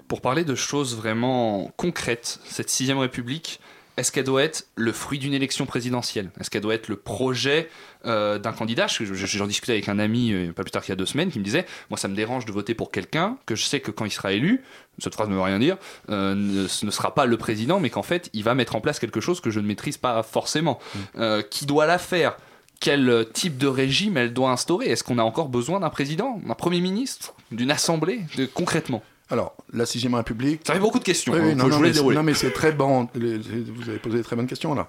[0.09, 3.61] pour parler de choses vraiment concrètes, cette sixième République,
[3.97, 6.31] est-ce qu'elle doit être le fruit d'une élection présidentielle?
[6.41, 7.69] Est-ce qu'elle doit être le projet
[8.07, 8.87] euh, d'un candidat?
[8.89, 11.39] J'en discutais avec un ami euh, pas plus tard qu'il y a deux semaines qui
[11.39, 14.05] me disait Moi, ça me dérange de voter pour quelqu'un que je sais que quand
[14.05, 14.63] il sera élu,
[14.99, 15.77] cette phrase ne veut rien dire,
[16.11, 18.99] euh, ce ne sera pas le président, mais qu'en fait, il va mettre en place
[18.99, 20.81] quelque chose que je ne maîtrise pas forcément.
[21.15, 21.43] Mm.
[21.51, 22.37] qui doit la faire?
[22.81, 24.87] Quel type de régime elle doit instaurer?
[24.87, 29.57] Est-ce qu'on a encore besoin d'un président, d'un premier ministre, d'une assemblée, de, concrètement alors,
[29.73, 30.61] la sixième République.
[30.67, 31.35] Ça fait beaucoup de questions.
[31.35, 33.09] Hein, non, mais c'est très bon.
[33.15, 34.89] Vous avez posé de très bonnes questions là.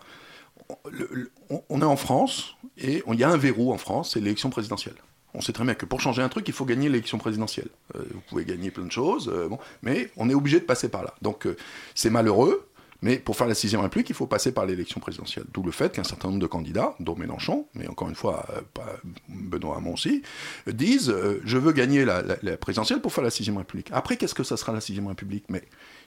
[1.70, 4.96] On est en France et il y a un verrou en France, c'est l'élection présidentielle.
[5.36, 7.68] On sait très bien que pour changer un truc, il faut gagner l'élection présidentielle.
[7.96, 10.88] Euh, vous pouvez gagner plein de choses, euh, bon, mais on est obligé de passer
[10.90, 11.14] par là.
[11.22, 11.58] Donc euh,
[11.94, 12.68] c'est malheureux,
[13.02, 15.46] mais pour faire la sixième république, il faut passer par l'élection présidentielle.
[15.54, 18.82] D'où le fait qu'un certain nombre de candidats, dont Mélenchon, mais encore une fois, euh,
[19.28, 20.24] Benoît Hamon aussi,
[20.68, 22.24] disent euh, je veux gagner la,
[22.58, 23.90] présidentielle pour faire la sixième république.
[23.92, 25.64] Après, qu'est-ce que ça sera la sixième république Mais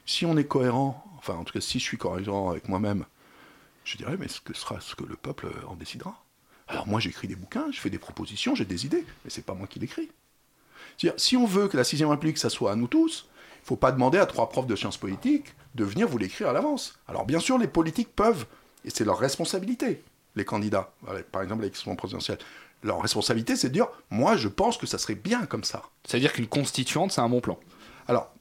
[0.07, 3.05] si on est cohérent, enfin en tout cas si je suis cohérent avec moi-même,
[3.85, 6.25] je dirais mais ce que sera ce que le peuple en décidera?
[6.69, 9.55] Alors moi j'écris des bouquins, je fais des propositions, j'ai des idées, mais c'est pas
[9.55, 10.11] moi qui l'écris.
[11.17, 13.29] Si on veut que la sixième république, ça soit à nous tous,
[13.69, 16.99] faut pas demander à trois profs de sciences politiques de venir vous l'écrire à l'avance.
[17.07, 18.47] Alors bien sûr, les politiques peuvent,
[18.85, 20.03] et c'est leur responsabilité,
[20.37, 20.93] les candidats,
[21.31, 22.39] par exemple l'élection présidentielle,
[22.83, 25.83] leur responsabilité, c'est de dire, moi je pense que ça serait bien comme ça.
[26.05, 27.59] C'est-à-dire qu'une constituante, c'est un bon plan.
[28.07, 28.33] Alors,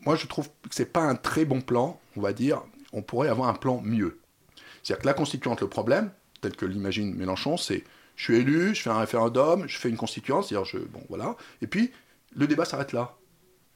[0.00, 2.62] moi je trouve que c'est pas un très bon plan, on va dire,
[2.94, 4.18] on pourrait avoir un plan mieux.
[4.82, 8.80] C'est-à-dire que la constituante, le problème, tel que l'imagine Mélenchon, c'est je suis élu, je
[8.80, 11.92] fais un référendum, je fais une constituante, c'est-à-dire je bon voilà, et puis
[12.34, 13.14] le débat s'arrête là.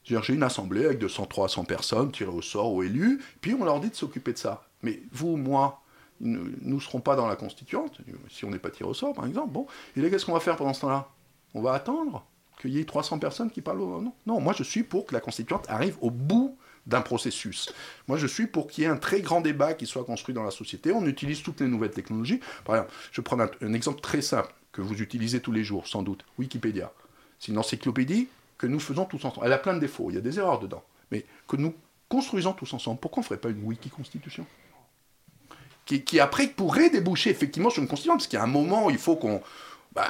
[0.04, 3.80] J'ai une assemblée avec 200, 300 personnes tirées au sort ou élues, puis on leur
[3.80, 4.64] dit de s'occuper de ça.
[4.82, 5.82] Mais vous, moi,
[6.20, 9.26] nous ne serons pas dans la constituante, si on n'est pas tiré au sort, par
[9.26, 9.52] exemple.
[9.52, 11.08] Bon, et là, qu'est-ce qu'on va faire pendant ce temps-là?
[11.54, 12.24] On va attendre
[12.60, 14.00] qu'il y ait 300 personnes qui parlent au...
[14.00, 17.72] Non, non, moi je suis pour que la constituante arrive au bout d'un processus.
[18.08, 20.42] Moi, je suis pour qu'il y ait un très grand débat qui soit construit dans
[20.42, 20.92] la société.
[20.92, 22.40] On utilise toutes les nouvelles technologies.
[22.64, 25.86] Par exemple, je prends un, un exemple très simple que vous utilisez tous les jours,
[25.86, 26.92] sans doute, Wikipédia.
[27.38, 28.28] C'est une encyclopédie
[28.60, 29.46] que nous faisons tous ensemble.
[29.46, 31.74] Elle a plein de défauts, il y a des erreurs dedans, mais que nous
[32.10, 33.00] construisons tous ensemble.
[33.00, 34.44] Pourquoi on ne ferait pas une wiki-constitution
[35.86, 38.90] qui, après pourrait déboucher effectivement sur une constitution, parce qu'il y a un moment où
[38.90, 39.40] il faut qu'on...
[39.92, 40.08] Bah,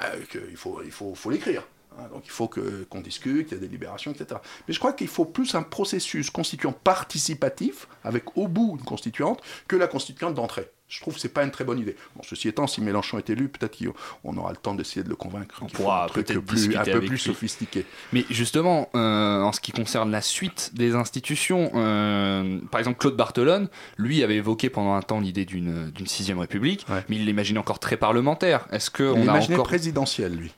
[0.50, 1.62] il faut, il faut, faut l'écrire.
[1.96, 4.40] Hein, donc il faut qu'on discute, qu'il y a des libérations, etc.
[4.66, 9.40] Mais je crois qu'il faut plus un processus constituant participatif, avec au bout une constituante,
[9.68, 10.68] que la constituante d'entrée.
[10.90, 11.94] Je trouve que ce n'est pas une très bonne idée.
[12.16, 15.14] Bon, ceci étant, si Mélenchon est élu, peut-être qu'on aura le temps d'essayer de le
[15.14, 15.54] convaincre.
[15.62, 17.86] On pourra peut-être plus, un peu plus sophistiqué.
[18.12, 23.16] Mais justement, euh, en ce qui concerne la suite des institutions, euh, par exemple Claude
[23.16, 27.78] Barthelone, lui avait évoqué pendant un temps l'idée d'une sixième république, mais il l'imagine encore
[27.78, 28.66] très parlementaire.
[28.72, 30.52] Est-ce que on a encore présidentielle, lui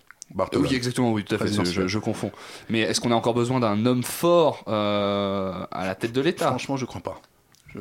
[0.54, 1.48] oui, exactement, oui, tout à fait,
[1.86, 2.32] je, confonds.
[2.70, 6.48] Mais est-ce qu'on a encore besoin d'un homme fort euh, à la tête de l'État?
[6.48, 7.20] Franchement, je crois pas.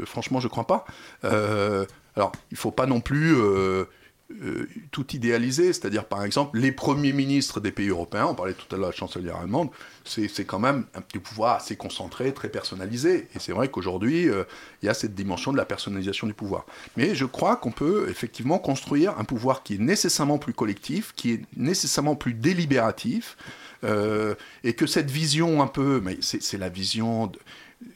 [0.05, 0.85] Franchement, je crois pas.
[1.23, 3.85] Euh, alors, il faut pas non plus euh,
[4.43, 8.65] euh, tout idéalisé, c'est-à-dire par exemple les premiers ministres des pays européens, on parlait tout
[8.73, 9.69] à l'heure de la chancelière allemande,
[10.05, 13.27] c'est quand même un petit pouvoir assez concentré, très personnalisé.
[13.35, 16.65] Et c'est vrai qu'aujourd'hui, il y a cette dimension de la personnalisation du pouvoir.
[16.97, 21.33] Mais je crois qu'on peut effectivement construire un pouvoir qui est nécessairement plus collectif, qui
[21.33, 23.37] est nécessairement plus délibératif,
[23.83, 27.31] et que cette vision un peu, mais c'est la vision...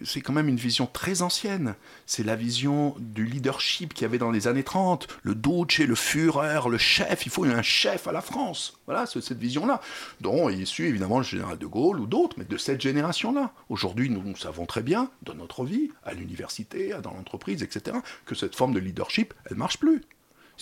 [0.03, 1.75] c'est quand même une vision très ancienne.
[2.05, 5.07] C'est la vision du leadership qu'il y avait dans les années 30.
[5.23, 7.25] Le Duce, le Führer, le chef.
[7.25, 8.79] Il faut un chef à la France.
[8.85, 9.81] Voilà, c'est cette vision-là.
[10.21, 13.51] Dont est issu évidemment le général de Gaulle ou d'autres, mais de cette génération-là.
[13.69, 18.55] Aujourd'hui, nous, savons très bien, dans notre vie, à l'université, dans l'entreprise, etc., que cette
[18.55, 20.01] forme de leadership, elle marche plus.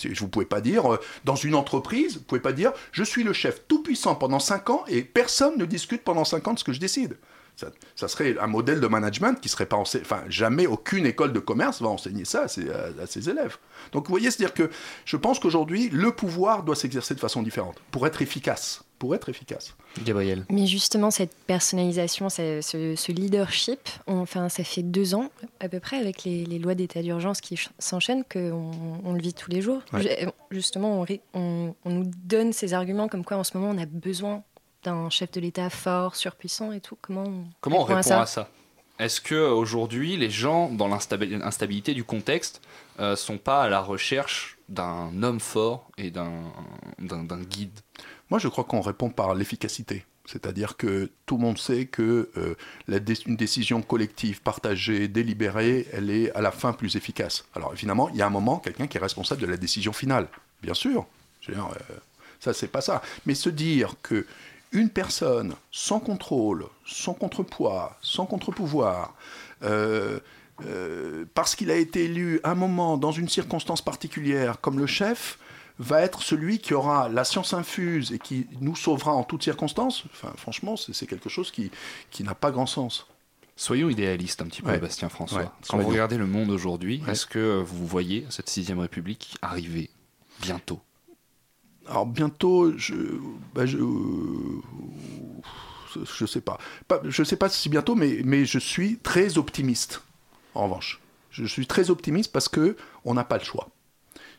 [0.02, 3.22] Vous ne pouvez pas dire, euh, dans une entreprise, vous pouvez pas dire, je suis
[3.22, 6.58] le chef tout puissant pendant 5 ans et personne ne discute pendant 5 ans de
[6.58, 7.16] ce que je décide.
[7.94, 10.04] Ça, serait un modèle de management qui serait pas enseigné.
[10.04, 13.58] Enfin, jamais aucune école de commerce va enseigner ça à ses, élèves.
[13.92, 14.70] Donc, vous voyez, c'est-à-dire que
[15.04, 18.82] je pense qu'aujourd'hui, le pouvoir doit s'exercer de façon différente pour être efficace.
[19.04, 19.76] Pour être efficace.
[20.02, 20.46] Gabriel.
[20.48, 25.98] Mais justement, cette personnalisation, ce, ce leadership, enfin, ça fait deux ans à peu près
[25.98, 28.70] avec les, lois d'état d'urgence qui s'enchaînent qu'on
[29.04, 29.82] on le vit tous les jours.
[30.50, 34.42] Justement, on, on nous donne ces arguments comme quoi en ce moment on a besoin
[34.84, 38.48] d'un chef de l'État fort, surpuissant et tout Comment on, Comment on répond à ça,
[38.98, 42.60] Est-ce que aujourd'hui les gens, dans l'instabilité du contexte,
[43.00, 46.32] euh, sont pas à la recherche d'un homme fort et d'un
[47.48, 47.80] guide?
[48.30, 50.04] Moi, je crois qu'on répond par l'efficacité.
[50.26, 52.54] C'est-à-dire que tout le monde sait que euh,
[53.26, 57.44] une décision collective, partagée, délibérée, elle est à la fin plus efficace.
[57.54, 60.28] Alors évidemment, il y a un moment, quelqu'un qui est responsable de la décision finale.
[60.62, 61.06] Bien sûr.
[61.46, 61.94] Dire, euh,
[62.40, 63.02] ça, c'est pas ça.
[63.26, 64.26] Mais se dire que
[64.72, 69.14] une personne sans contrôle, sans contrepoids, sans contre-pouvoir,
[69.62, 70.18] euh,
[70.66, 75.38] euh, parce qu'il a été élu un moment dans une circonstance particulière comme le chef,
[75.78, 80.04] va être celui qui aura la science infuse et qui nous sauvera en toutes circonstances,
[80.12, 81.70] enfin, franchement, c'est quelque chose qui,
[82.10, 83.06] qui n'a pas grand sens.
[83.56, 85.54] Soyons idéalistes un petit peu, Bastien François.
[85.68, 89.90] Quand vous regardez le monde aujourd'hui, est-ce que vous voyez cette sixième République arriver
[90.40, 90.80] bientôt?
[91.86, 92.94] Alors bientôt, je,
[93.54, 93.78] bah je,
[96.02, 96.58] je sais pas.
[97.04, 100.02] Je sais pas si bientôt, mais, mais je suis très optimiste.
[100.54, 103.68] En revanche, je suis très optimiste parce que on n'a pas le choix.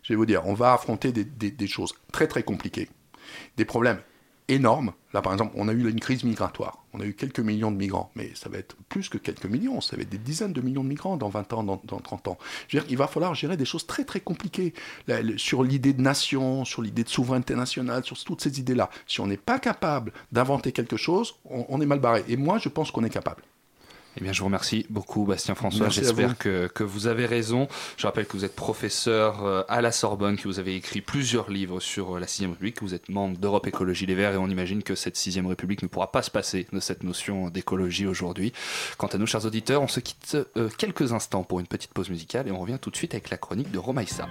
[0.06, 2.90] Je vais vous dire, on va affronter des, choses très très compliquées,
[3.58, 3.98] des problèmes
[4.48, 4.94] énorme.
[5.14, 6.86] Là, par exemple, on a eu une crise migratoire.
[6.94, 9.82] On a eu quelques millions de migrants, mais ça va être plus que quelques millions.
[9.82, 12.38] Ça va être des dizaines de millions de migrants dans 20 ans, dans, 30 ans.
[12.68, 14.76] Je veux dire, il va falloir gérer des choses très, très compliquées
[15.38, 18.92] sur l'idée de nation, sur l'idée de souveraineté nationale, sur toutes ces idées-là.
[19.08, 22.24] Si on n'est pas capable d'inventer quelque chose, on est mal barré.
[22.28, 23.42] Et moi, je pense qu'on est capable.
[24.18, 25.90] Eh bien, je vous remercie beaucoup, Bastien François.
[25.90, 27.68] J'espère que, que, vous avez raison.
[27.98, 31.50] Je rappelle que vous êtes professeur euh, à la Sorbonne, que vous avez écrit plusieurs
[31.50, 34.38] livres sur euh, la Sixième République, que vous êtes membre d'Europe Écologie Les Verts, et
[34.38, 38.08] on imagine que cette Sixième République ne pourra pas se passer de cette notion d'écologie
[38.08, 38.54] aujourd'hui.
[38.98, 42.10] Quant à nous, chers auditeurs, on se quitte euh, quelques instants pour une petite pause
[42.10, 44.28] musicale et on revient tout de suite avec la chronique de Romaïssa.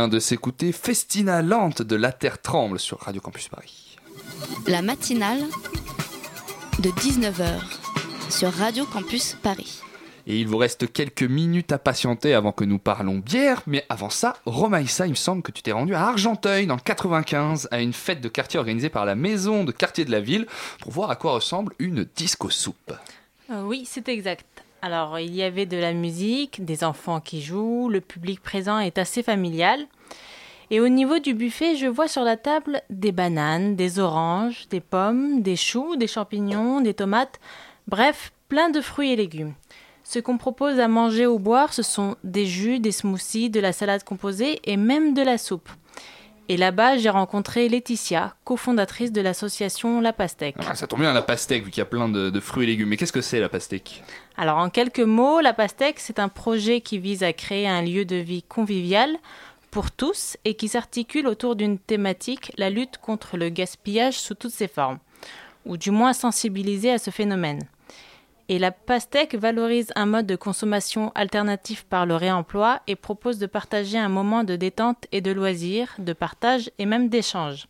[0.00, 3.98] Vient de s'écouter Festina Lente de La Terre Tremble sur Radio Campus Paris.
[4.66, 5.42] La matinale
[6.78, 7.60] de 19h
[8.30, 9.82] sur Radio Campus Paris.
[10.26, 13.60] Et il vous reste quelques minutes à patienter avant que nous parlons bière.
[13.66, 16.80] Mais avant ça, Romaïssa, il me semble que tu t'es rendu à Argenteuil dans le
[16.80, 20.46] 95 à une fête de quartier organisée par la maison de quartier de la ville
[20.80, 22.94] pour voir à quoi ressemble une disco soupe.
[23.50, 24.64] Euh, oui, c'est exact.
[24.82, 28.96] Alors, il y avait de la musique, des enfants qui jouent, le public présent est
[28.96, 29.86] assez familial.
[30.70, 34.80] Et au niveau du buffet, je vois sur la table des bananes, des oranges, des
[34.80, 37.40] pommes, des choux, des champignons, des tomates,
[37.88, 39.54] bref, plein de fruits et légumes.
[40.04, 43.72] Ce qu'on propose à manger ou boire, ce sont des jus, des smoothies, de la
[43.72, 45.68] salade composée et même de la soupe.
[46.48, 50.56] Et là-bas, j'ai rencontré Laetitia, cofondatrice de l'association La Pastèque.
[50.68, 52.66] Ah, ça tombe bien, la pastèque, vu qu'il y a plein de, de fruits et
[52.66, 52.88] légumes.
[52.88, 54.02] Mais qu'est-ce que c'est la pastèque?
[54.40, 58.06] Alors, en quelques mots, La Pastèque, c'est un projet qui vise à créer un lieu
[58.06, 59.18] de vie convivial
[59.70, 64.50] pour tous et qui s'articule autour d'une thématique, la lutte contre le gaspillage sous toutes
[64.50, 64.98] ses formes,
[65.66, 67.60] ou du moins sensibiliser à ce phénomène.
[68.48, 73.46] Et la pastèque valorise un mode de consommation alternatif par le réemploi et propose de
[73.46, 77.66] partager un moment de détente et de loisir, de partage et même d'échange.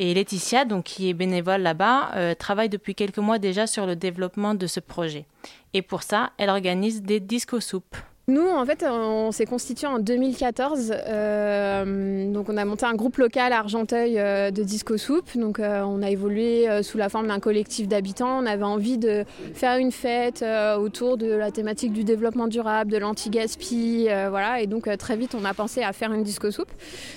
[0.00, 3.96] Et Laetitia, donc, qui est bénévole là-bas, euh, travaille depuis quelques mois déjà sur le
[3.96, 5.26] développement de ce projet.
[5.74, 7.96] Et pour ça, elle organise des disco-soupes.
[8.28, 10.92] Nous, en fait, on s'est constitué en 2014.
[10.92, 15.24] Euh, donc, on a monté un groupe local à Argenteuil euh, de Disco Soup.
[15.34, 18.42] Donc, euh, on a évolué sous la forme d'un collectif d'habitants.
[18.42, 19.24] On avait envie de
[19.54, 20.44] faire une fête
[20.78, 24.08] autour de la thématique du développement durable, de l'anti-gaspi.
[24.28, 24.60] voilà.
[24.60, 26.68] Et donc, très vite, on a pensé à faire une Disco Soup.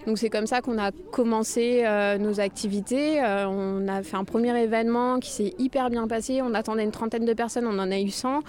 [0.08, 1.84] Donc, c'est comme ça qu'on a commencé
[2.20, 3.22] nos activités.
[3.22, 6.42] On a fait un premier événement qui s'est hyper bien passé.
[6.42, 8.40] On attendait une trentaine de personnes, on en a eu 100.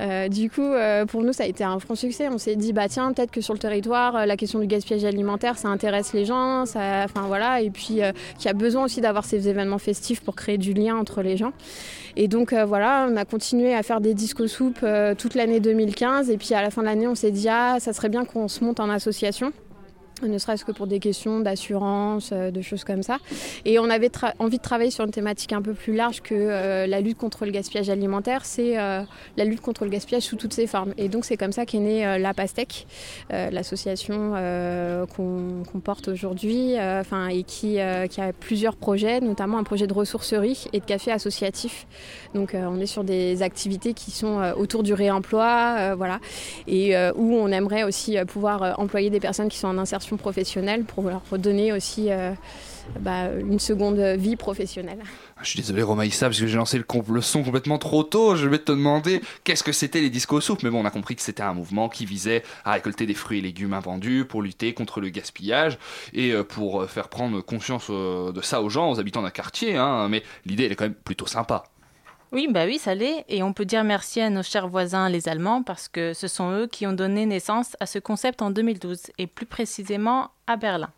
[0.00, 0.70] Euh, du coup,
[1.08, 2.11] pour nous, ça a été un franc succès.
[2.20, 5.04] On s'est dit, bah tiens, peut-être que sur le territoire, euh, la question du gaspillage
[5.04, 6.66] alimentaire, ça intéresse les gens.
[6.66, 10.20] Ça, enfin voilà, et puis euh, qu'il y a besoin aussi d'avoir ces événements festifs
[10.20, 11.52] pour créer du lien entre les gens.
[12.16, 15.60] Et donc euh, voilà, on a continué à faire des disco soupes euh, toute l'année
[15.60, 16.30] 2015.
[16.30, 18.48] Et puis à la fin de l'année, on s'est dit, ah, ça serait bien qu'on
[18.48, 19.52] se monte en association
[20.26, 23.18] ne serait-ce que pour des questions d'assurance, euh, de choses comme ça.
[23.64, 26.86] Et on avait envie de travailler sur une thématique un peu plus large que euh,
[26.86, 29.02] la lutte contre le gaspillage alimentaire, c'est euh,
[29.36, 30.94] la lutte contre le gaspillage sous toutes ses formes.
[30.98, 32.86] Et donc c'est comme ça qu'est née la Pastèque,
[33.30, 34.32] l'association
[35.14, 37.78] qu'on porte aujourd'hui, et qui,
[38.10, 41.86] qui a plusieurs projets, notamment un projet de ressourcerie et de café associatif.
[42.34, 46.18] Donc on est sur des activités qui sont autour du réemploi, voilà,
[46.66, 51.04] et où on aimerait aussi pouvoir employer des personnes qui sont en insertion professionnelle pour
[51.04, 52.32] leur redonner aussi euh,
[53.00, 54.98] bah, une seconde vie professionnelle.
[55.36, 58.36] Ah, Je suis désolé Romaïssa parce que j'ai lancé le, son complètement trop tôt.
[58.36, 60.62] Je vais te demander qu'est-ce que c'était les disco soupes.
[60.62, 63.38] Mais bon, on a compris que c'était un mouvement qui visait à récolter des fruits
[63.38, 65.78] et légumes invendus pour lutter contre le gaspillage
[66.12, 69.76] et euh, pour euh, faire prendre conscience de ça aux gens, aux habitants d'un quartier.
[69.76, 70.08] hein.
[70.08, 71.64] Mais l'idée, elle est quand même plutôt sympa.
[72.32, 73.24] Oui, bah oui, ça l'est.
[73.28, 76.50] Et on peut dire merci à nos chers voisins, les Allemands, parce que ce sont
[76.52, 80.90] eux qui ont donné naissance à ce concept en 2012, et plus précisément à Berlin.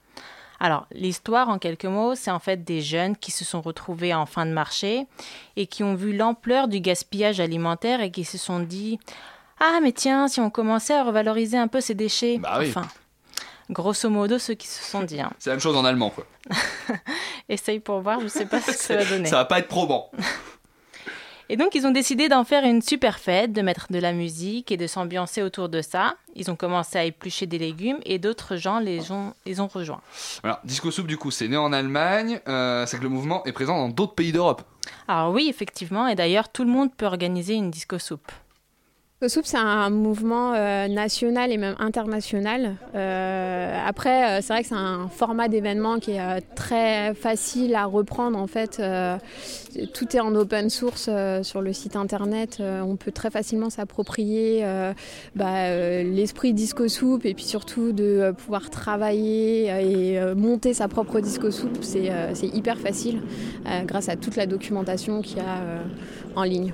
[0.60, 4.24] Alors, l'histoire, en quelques mots, c'est en fait des jeunes qui se sont retrouvés en
[4.26, 5.06] fin de marché
[5.56, 9.00] et qui ont vu l'ampleur du gaspillage alimentaire et qui se sont dit
[9.58, 12.38] Ah, mais tiens, si on commençait à revaloriser un peu ces déchets.
[12.38, 12.68] Bah oui.
[12.68, 12.86] Enfin,
[13.68, 15.20] grosso modo, ceux qui se sont dit.
[15.20, 15.32] hein.
[15.40, 16.24] C'est la même chose en allemand, quoi.
[17.48, 19.26] Essaye pour voir, je sais pas ce que ça va donner.
[19.26, 20.10] Ça va pas être probant.
[21.50, 24.72] Et donc, ils ont décidé d'en faire une super fête, de mettre de la musique
[24.72, 26.14] et de s'ambiancer autour de ça.
[26.34, 30.00] Ils ont commencé à éplucher des légumes et d'autres gens les ont, les ont rejoints.
[30.42, 32.40] Alors, disco soupe, du coup, c'est né en Allemagne.
[32.48, 34.62] euh, c'est que le mouvement est présent dans d'autres pays d'Europe.
[35.06, 38.32] Alors oui, effectivement, et d'ailleurs, tout le monde peut organiser une disco soupe.
[39.28, 42.76] Soupe, c'est un mouvement euh, national et même international.
[42.94, 47.86] Euh, après, euh, c'est vrai que c'est un format d'événement qui est très facile à
[47.86, 48.38] reprendre.
[48.38, 48.82] En fait,
[49.92, 51.08] tout est en open source
[51.42, 52.60] sur le site internet.
[52.60, 54.64] On peut très facilement s'approprier
[55.34, 61.50] bah, l'esprit disco soupe et puis surtout de pouvoir travailler et monter sa propre disco
[61.50, 61.78] soupe.
[61.82, 63.22] C'est hyper facile
[63.84, 65.58] grâce à toute la documentation qu'il y a
[66.36, 66.72] en ligne.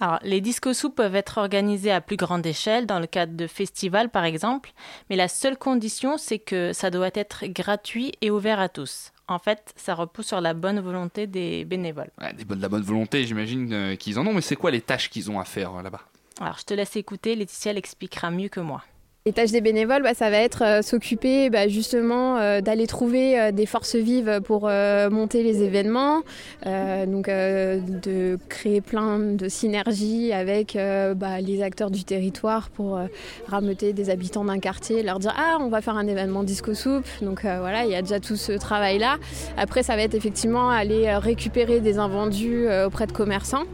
[0.00, 3.46] Alors, les disco soupes peuvent être organisés à plus grande échelle, dans le cadre de
[3.48, 4.72] festivals par exemple,
[5.10, 9.12] mais la seule condition, c'est que ça doit être gratuit et ouvert à tous.
[9.26, 12.10] En fait, ça repose sur la bonne volonté des bénévoles.
[12.20, 14.32] Ouais, des bonnes- la bonne volonté, j'imagine euh, qu'ils en ont.
[14.32, 16.00] Mais c'est quoi les tâches qu'ils ont à faire euh, là-bas?
[16.40, 18.82] Alors, je te laisse écouter, Laetitia l'expliquera mieux que moi.
[19.28, 23.38] Les tâches des bénévoles, bah, ça va être euh, s'occuper bah, justement euh, d'aller trouver
[23.38, 26.22] euh, des forces vives pour monter les événements,
[26.64, 30.78] donc de créer plein de synergies avec
[31.16, 32.98] bah, les acteurs du territoire pour
[33.46, 37.06] rameuter des habitants d'un quartier, leur dire ah on va faire un événement disco soupe,
[37.20, 39.16] donc voilà il y a déjà tout ce travail là.
[39.56, 43.64] Après ça va être effectivement aller récupérer des invendus auprès de commerçants.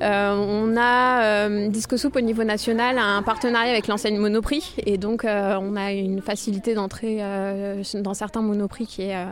[0.00, 5.56] On a Disco Soupe au niveau national un partenariat avec l'enseigne Monoprix et donc euh,
[5.60, 9.26] on a une facilité d'entrée euh, dans certains monoprix qui, euh,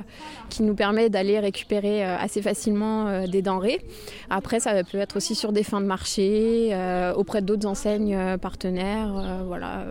[0.50, 3.84] qui nous permet d'aller récupérer assez facilement des denrées.
[4.30, 6.76] Après ça peut être aussi sur des fins de marché,
[7.16, 9.42] auprès d'autres enseignes partenaires.
[9.46, 9.86] voilà.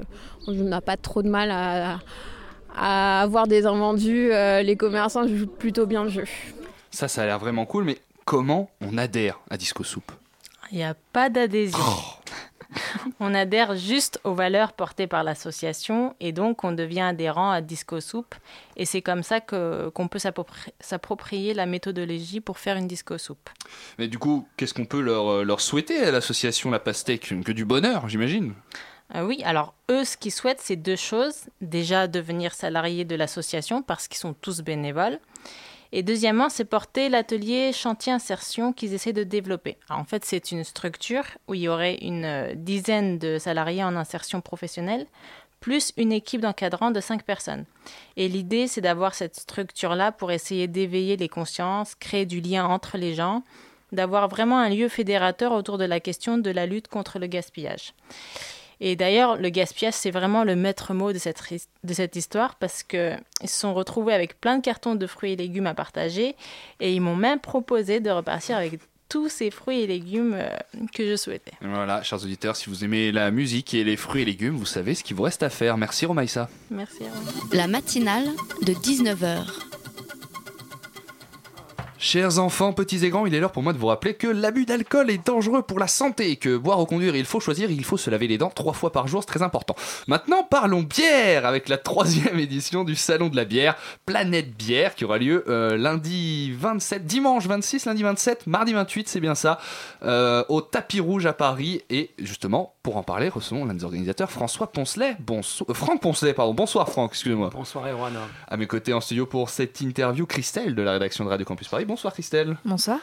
[0.48, 2.00] On n'a pas trop de mal à,
[2.76, 4.30] à avoir des invendus.
[4.30, 6.26] les commerçants jouent plutôt bien le jeu.
[6.92, 10.12] Ça, ça a l'air vraiment cool, mais comment on adhère à Disco Soup
[10.74, 11.78] Il n'y a pas d'adhésion.
[11.80, 12.34] Oh.
[13.20, 18.02] on adhère juste aux valeurs portées par l'association et donc on devient adhérent à Disco
[18.02, 18.34] Soup.
[18.76, 20.18] Et c'est comme ça qu'on peut
[20.80, 23.52] s'approprier la méthodologie pour faire une Disco Soup.
[24.00, 27.36] Mais du coup, qu'est-ce qu'on peut leur, leur souhaiter à l'association La Pastèque?
[27.46, 28.56] Que du bonheur, j'imagine
[29.16, 31.44] euh, oui, alors eux, ce qu'ils souhaitent, c'est deux choses.
[31.62, 35.20] Déjà, devenir salariés de l'association parce qu'ils sont tous bénévoles.
[35.96, 39.78] Et deuxièmement, c'est porter l'atelier chantier insertion qu'ils essaient de développer.
[39.90, 43.96] en fait, c'est une structure où il y aurait une euh, dizaine de salariés en
[43.96, 45.06] insertion professionnelle,
[45.60, 47.66] plus une équipe d'encadrants de cinq personnes.
[48.18, 52.98] Et l'idée, c'est d'avoir cette structure-là pour essayer d'éveiller les consciences, créer du lien entre
[52.98, 53.44] les gens,
[53.92, 57.94] d'avoir vraiment un lieu fédérateur autour de la question de la lutte contre le gaspillage.
[58.86, 61.42] Et d'ailleurs, le gaspillage, c'est vraiment le maître mot de cette,
[61.86, 65.36] de cette histoire parce qu'ils se sont retrouvés avec plein de cartons de fruits et
[65.38, 66.36] légumes à partager
[66.82, 70.50] et ils m'ont même proposé de repartir avec tous ces fruits et légumes euh,
[70.94, 71.54] que je souhaitais.
[71.62, 74.96] Voilà, chers auditeurs, si vous aimez la musique et les fruits et légumes, vous savez
[74.96, 75.78] ce qu'il vous reste à faire.
[75.78, 76.50] Merci Romaïssa.
[76.70, 77.04] Merci.
[77.54, 78.26] La matinale
[78.64, 79.46] de 19h.
[82.06, 84.66] Chers enfants, petits et grands, il est l'heure pour moi de vous rappeler que l'abus
[84.66, 87.86] d'alcool est dangereux pour la santé et que boire ou conduire, il faut choisir, il
[87.86, 89.74] faut se laver les dents trois fois par jour, c'est très important.
[90.08, 95.06] Maintenant, parlons bière avec la troisième édition du Salon de la bière, Planète Bière, qui
[95.06, 99.58] aura lieu euh, lundi 27, dimanche 26, lundi 27, mardi 28, c'est bien ça,
[100.04, 101.84] euh, au Tapis Rouge à Paris.
[101.90, 105.16] Et justement, pour en parler, recevons l'un des organisateurs, François Poncelet.
[105.22, 106.54] Bonsoir, euh, Franck Poncelet, pardon.
[106.54, 107.50] Bonsoir Franck, excusez-moi.
[107.54, 108.12] Bonsoir Erwan.
[108.50, 111.70] À mes côtés en studio pour cette interview, Christelle de la rédaction de Radio Campus
[111.70, 111.86] Paris.
[111.94, 112.58] Bonsoir Christelle.
[112.66, 112.98] Bonsoir.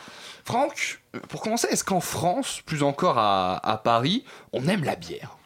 [0.45, 5.37] Franck, euh, pour commencer, est-ce qu'en France, plus encore à, Paris, on aime la bière?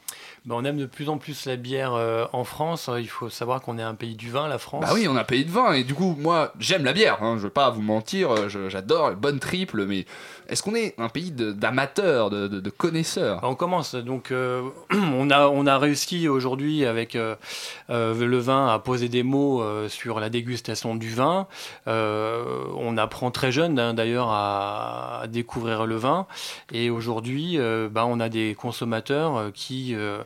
[0.45, 2.91] Ben, on aime de plus en plus la bière euh, en France.
[2.99, 4.85] Il faut savoir qu'on est un pays du vin, la France.
[4.85, 5.73] Bah oui, on est un pays de vin.
[5.73, 7.23] Et du coup, moi, j'aime la bière.
[7.23, 8.49] Hein, je vais pas vous mentir.
[8.49, 9.87] J'adore, bonne triple.
[9.87, 10.05] Mais
[10.49, 13.41] est-ce qu'on est un pays d'amateurs, de, connaisseurs?
[13.43, 13.95] On commence.
[13.95, 17.37] Donc, euh, on, a, on a réussi aujourd'hui avec euh,
[17.89, 21.47] euh, le vin à poser des mots sur la dégustation du vin.
[21.87, 26.27] on apprend très jeune, hein, d'ailleurs, à, découvrir le vin.
[26.73, 27.59] Et aujourd'hui,
[27.91, 30.23] bah, on a des consommateurs qui euh,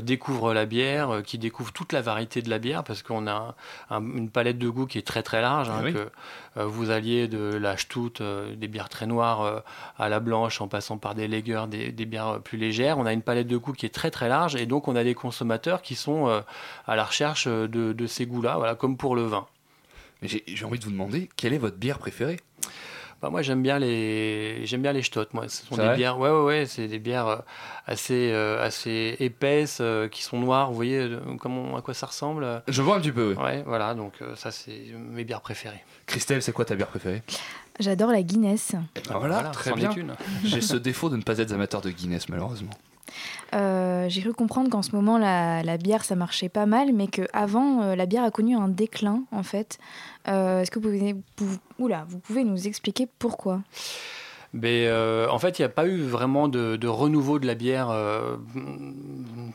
[0.00, 3.54] découvre la bière, euh, qui découvre toute la variété de la bière, parce qu'on a
[3.90, 5.68] une palette de goût qui est très très large.
[5.68, 6.10] Hein, ah que,
[6.56, 8.14] euh, vous alliez de la Stout,
[8.56, 9.62] des bières très noires,
[9.98, 12.98] à la blanche, en passant par des lagers, des, bières plus légères.
[12.98, 15.04] On a une palette de goût qui est très très large, et donc on a
[15.04, 16.42] des consommateurs qui sont
[16.86, 19.46] à la recherche de, de ces goûts-là, voilà, comme pour le vin.
[20.22, 22.38] J'ai envie de vous demander, quelle est votre bière préférée?
[23.22, 25.48] Bah, moi j'aime bien les j'aime bien les Stott moi.
[25.48, 27.38] Ce sont des bières ouais ouais ouais c'est des bières euh,
[27.86, 31.08] assez euh, assez épaisses euh, qui sont noires vous voyez
[31.40, 33.42] comment à quoi ça ressemble je vois un petit peu oui.
[33.42, 35.82] ouais voilà donc ça c'est mes bières préférées.
[36.06, 37.22] Christelle c'est quoi ta bière préférée?
[37.78, 38.74] J'adore la Guinness.
[39.10, 39.90] Ah, voilà, très bien.
[40.44, 42.72] j'ai ce défaut de ne pas être amateur de Guinness malheureusement
[43.54, 47.82] euh, j'ai cru comprendre qu'en ce moment la, bière ça marchait pas mal, mais qu'avant
[47.82, 49.78] euh, la bière a connu un déclin en fait.
[50.28, 53.60] Euh, est-ce que vous pouvez, vous, oula, vous pouvez nous expliquer pourquoi?
[54.52, 57.94] Mais, en fait, il n'y a pas eu vraiment de, renouveau de la bière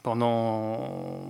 [0.04, 1.22] pendant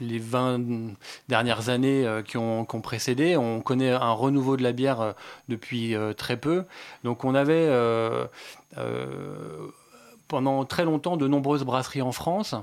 [0.00, 0.94] les 20
[1.28, 3.36] dernières années qui, ont, précédé.
[3.36, 5.14] On connaît un renouveau de la bière
[5.48, 6.66] depuis très peu.
[7.02, 7.68] Donc on avait
[10.30, 12.54] pendant très longtemps de nombreuses brasseries en France.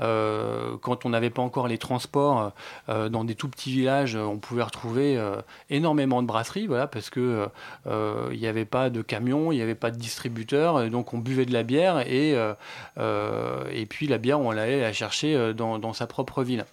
[0.00, 2.52] Euh, quand on n'avait pas encore les transports,
[2.88, 5.36] euh, dans des tout petits villages, on pouvait retrouver euh,
[5.70, 7.48] énormément de brasseries, voilà, parce que
[7.86, 11.46] il n'y avait pas de camions, il n'y avait pas de distributeurs, donc on buvait
[11.46, 16.08] de la bière et, et puis la bière, on allait la chercher dans, dans sa
[16.08, 16.64] propre ville.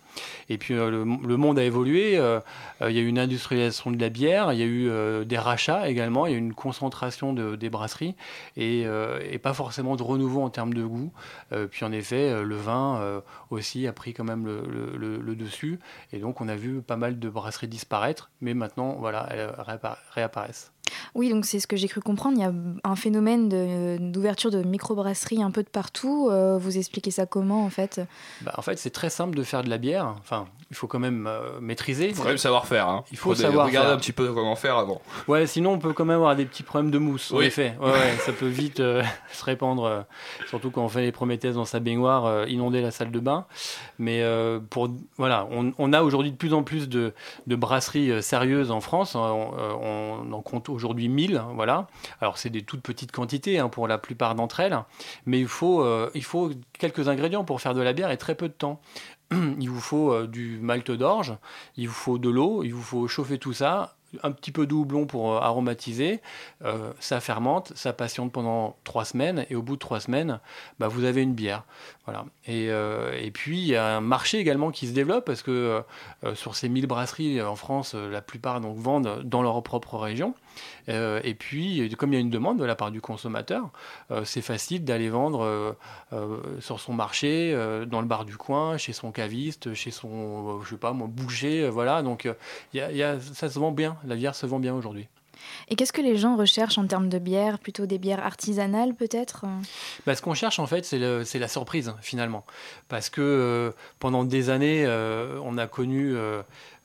[0.49, 2.17] Et puis euh, le, monde a évolué.
[2.17, 2.39] Euh,
[2.81, 5.37] euh, il y a eu une industrialisation de la bière, il y a eu des
[5.37, 8.15] rachats également, il y a eu une concentration de, des brasseries
[8.57, 8.85] et,
[9.41, 11.13] pas forcément de renouveau nouveau en termes de goût.
[11.71, 15.79] puis en effet, le vin aussi a pris quand même le, dessus.
[16.11, 19.49] Et donc on a vu pas mal de brasseries disparaître, mais maintenant, voilà, elles
[20.13, 20.73] réapparaissent.
[21.15, 22.37] Oui, donc c'est ce que j'ai cru comprendre.
[22.37, 23.49] Il y a un phénomène
[24.11, 26.29] d'ouverture de, microbrasseries un peu de partout.
[26.29, 28.01] Euh, vous expliquez ça comment en fait?
[28.41, 30.15] Bah, En fait, c'est très simple de faire de la bière.
[30.19, 32.09] Enfin, il faut quand même euh, maîtriser.
[32.09, 32.87] Il faut quand même savoir faire.
[32.87, 33.03] Hein.
[33.11, 35.01] Il faut, savoir regarder un petit peu comment faire avant.
[35.27, 37.31] Ouais, sinon on peut quand même avoir des petits problèmes de mousse.
[37.31, 37.37] Oui.
[37.37, 40.05] En effet, ouais, ça peut vite euh, se répandre,
[40.47, 43.45] surtout quand on fait les Prométhèses dans sa baignoire, inonder la salle de bain.
[43.97, 44.23] Mais
[44.69, 47.13] pour voilà, on, a aujourd'hui de plus en plus de,
[47.47, 49.15] brasseries sérieuses en France.
[49.15, 49.51] On,
[49.81, 51.87] on en compte aujourd'hui 1000, hein, voilà.
[52.21, 54.77] Alors c'est des toutes petites quantités hein, pour la plupart d'entre elles,
[55.25, 58.35] mais il faut, euh, il faut quelques ingrédients pour faire de la bière et très
[58.35, 58.81] peu de temps.
[59.59, 61.37] Il vous faut euh, du malt d'orge,
[61.77, 64.73] il vous faut de l'eau, il vous faut chauffer tout ça, un petit peu de
[64.73, 66.21] houblon pour euh, aromatiser,
[66.63, 70.39] euh, ça fermente, ça patiente pendant trois semaines, et au bout de trois semaines,
[70.79, 71.63] bah, vous avez une bière.
[72.49, 75.83] Euh, et, puis, il y a un marché également qui se développe, parce que
[76.33, 80.33] sur ces 1000 brasseries en France, la plupart donc, vendent dans leur propre région.
[80.87, 83.69] et puis, comme il y a une demande de la part du consommateur,
[84.23, 85.75] c'est facile d'aller vendre
[86.59, 87.53] sur son marché,
[87.87, 92.01] dans le bar du coin, chez son caviste, chez son, je sais pas, boucher, voilà.
[92.01, 92.27] Donc,
[92.73, 95.07] ça se vend bien la bière se vend bien aujourd'hui.
[95.69, 99.45] Et qu'est-ce que les gens recherchent en termes de bière Plutôt des bières artisanales peut-être
[100.05, 102.45] bah, Ce qu'on cherche en fait, c'est la surprise finalement.
[102.87, 106.15] Parce que euh, pendant des années, euh, on a connu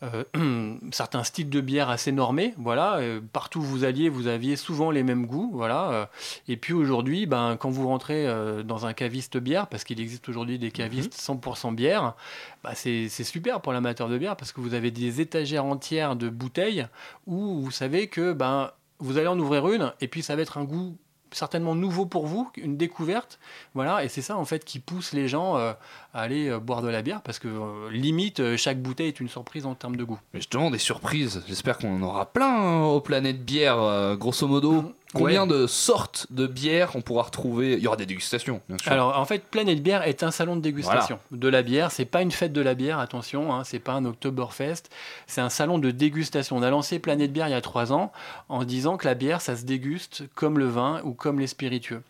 [0.04, 2.54] euh, certains styles de bière assez normés.
[2.58, 5.50] Voilà, euh, partout où vous alliez, vous aviez souvent les mêmes goûts.
[5.52, 6.06] Voilà, euh.
[6.48, 8.26] et puis aujourd'hui, ben, quand vous rentrez
[8.64, 11.76] dans un caviste bière, parce qu'il existe aujourd'hui des cavistes 100% mhm.
[11.76, 12.14] bière,
[12.62, 16.28] bah, c'est super pour l'amateur de bière parce que vous avez des étagères entières de
[16.28, 16.86] bouteilles
[17.26, 20.58] où vous savez que ben, vous allez en ouvrir une et puis ça va être
[20.58, 20.96] un goût
[21.34, 23.38] certainement nouveau pour vous, une découverte.
[23.74, 25.76] Voilà, et c'est ça en fait qui pousse les gens à
[26.12, 29.96] aller boire de la bière parce que limite chaque bouteille est une surprise en termes
[29.96, 30.20] de goût.
[30.32, 34.94] Mais justement des surprises, j'espère qu'on en aura plein hein, au Planète Bière, grosso modo.
[35.14, 38.92] Combien de sortes de bières on pourra retrouver Il y aura des dégustations, bien sûr.
[38.92, 41.90] Alors, en fait, Planète Bière est un salon de dégustation de la bière.
[41.92, 43.54] C'est pas une fête de la bière, attention.
[43.54, 44.90] Hein, c'est pas un Oktoberfest.
[45.26, 46.56] C'est un salon de dégustation.
[46.56, 48.12] On a lancé Planète Bière il y a trois ans
[48.48, 52.02] en disant que la bière, ça se déguste comme le vin ou comme les spiritueux.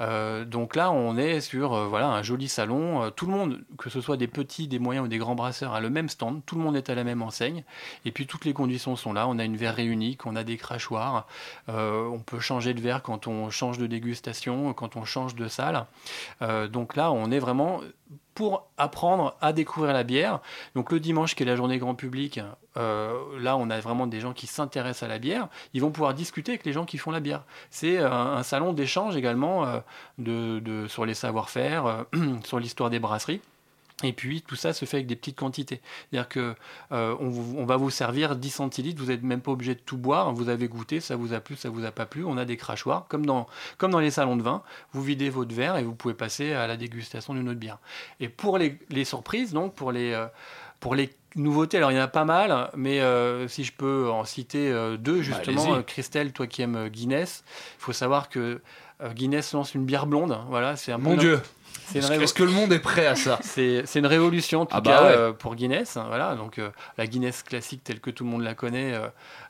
[0.00, 3.02] Euh, donc là, on est sur euh, voilà, un joli salon.
[3.02, 5.74] Euh, tout le monde, que ce soit des petits, des moyens ou des grands brasseurs,
[5.74, 6.42] a le même stand.
[6.46, 7.64] Tout le monde est à la même enseigne.
[8.04, 9.28] Et puis toutes les conditions sont là.
[9.28, 11.26] On a une verre unique, on a des crachoirs.
[11.68, 15.86] on peut changer de verre quand on change de dégustation, quand on change de salle.
[16.70, 17.80] donc là, on est vraiment
[18.34, 20.40] pour apprendre à découvrir la bière.
[20.74, 22.40] Donc le dimanche, qui est la journée grand public,
[22.76, 25.48] euh, là on a vraiment des gens qui s'intéressent à la bière.
[25.74, 27.44] Ils vont pouvoir discuter avec les gens qui font la bière.
[27.70, 29.66] C'est un, salon d'échange également
[30.24, 32.04] euh, sur les savoir-faire, euh,
[32.44, 33.40] sur l'histoire des brasseries.
[34.02, 35.80] Et puis tout ça se fait avec des petites quantités.
[36.10, 36.54] C'est-à-dire que
[36.92, 40.32] euh, on, va vous servir 10 centilitres, vous n'êtes même pas obligé de tout boire,
[40.32, 42.56] vous avez goûté, ça vous a plu, ça vous a pas plu, on a des
[42.56, 43.46] crachoirs, comme dans,
[43.78, 46.66] comme dans les salons de vin, vous videz votre verre et vous pouvez passer à
[46.66, 47.78] la dégustation d'une autre bière.
[48.20, 50.26] Et pour les, surprises, donc pour les, euh,
[50.80, 54.10] pour les nouveautés, alors il y en a pas mal, mais euh, si je peux
[54.10, 57.44] en citer deux, bah, justement, Christelle, toi qui aimes Guinness,
[57.78, 58.60] il faut savoir que
[59.14, 61.40] Guinness lance une bière blonde, voilà, c'est un Mon Dieu
[61.94, 64.90] est-ce que le monde est prêt à ça C'est une révolution en tout ah bah
[64.90, 65.96] cas euh, pour Guinness.
[65.96, 68.94] Hein, voilà, donc euh, la Guinness classique telle que tout le monde la connaît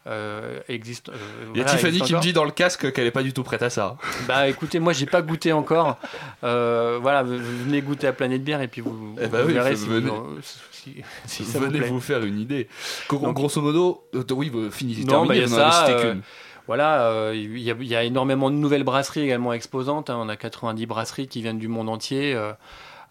[0.06, 1.10] euh, existe.
[1.54, 3.42] Il y a Tiffany qui me dit dans le casque qu'elle n'est pas du tout
[3.42, 3.96] prête à ça.
[4.28, 5.98] Bah écoutez, moi j'ai pas goûté encore.
[6.40, 10.10] voilà, venez goûter à Planète Bière et puis vous, eh bah verrez si, venez,
[11.26, 12.68] si, ça venez vous, faire une idée.
[13.08, 15.04] grosso modo, oui, fini.
[15.04, 15.86] Non, bah, y a ça,
[16.72, 20.08] voilà, euh, il y, a énormément de nouvelles brasseries également exposantes.
[20.08, 20.16] Hein.
[20.18, 22.34] On a 90 brasseries qui viennent du monde entier.
[22.34, 22.54] Euh,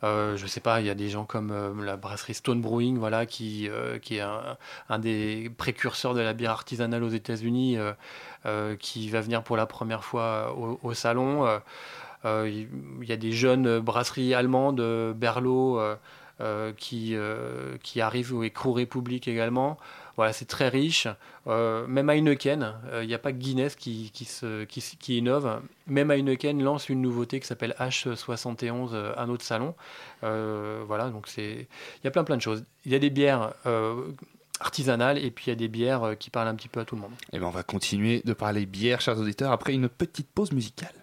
[0.04, 3.28] euh, je sais pas, il y a des gens comme la brasserie Stone Brewing, voilà,
[3.28, 4.20] qui, est
[4.90, 7.78] un, des précurseurs de la bière artisanale aux États-Unis,
[8.80, 11.48] qui va venir pour la première fois au, salon.
[12.26, 12.68] Il
[13.04, 14.82] y a des jeunes brasseries allemandes,
[15.14, 15.80] Berlot,
[16.78, 17.16] qui,
[17.84, 19.78] qui arrivent, et Crew Republic également.
[20.16, 21.08] Voilà, c'est très riche.
[21.48, 25.18] Euh, même Heineken, il euh, n'y a pas que Guinness qui, qui, se, qui, qui,
[25.18, 25.62] innove.
[25.88, 29.76] Même Heineken lance une nouveauté qui s'appelle H71 euh, à notre salon.
[30.22, 32.64] voilà, donc c'est, il y a plein plein de choses.
[32.86, 33.54] Il y a des bières
[34.60, 36.96] artisanales et puis il y a des bières qui parlent un petit peu à tout
[36.96, 37.14] le monde.
[37.32, 40.52] Et eh ben on va continuer de parler bière, chers auditeurs, après une petite pause
[40.52, 40.94] musicale.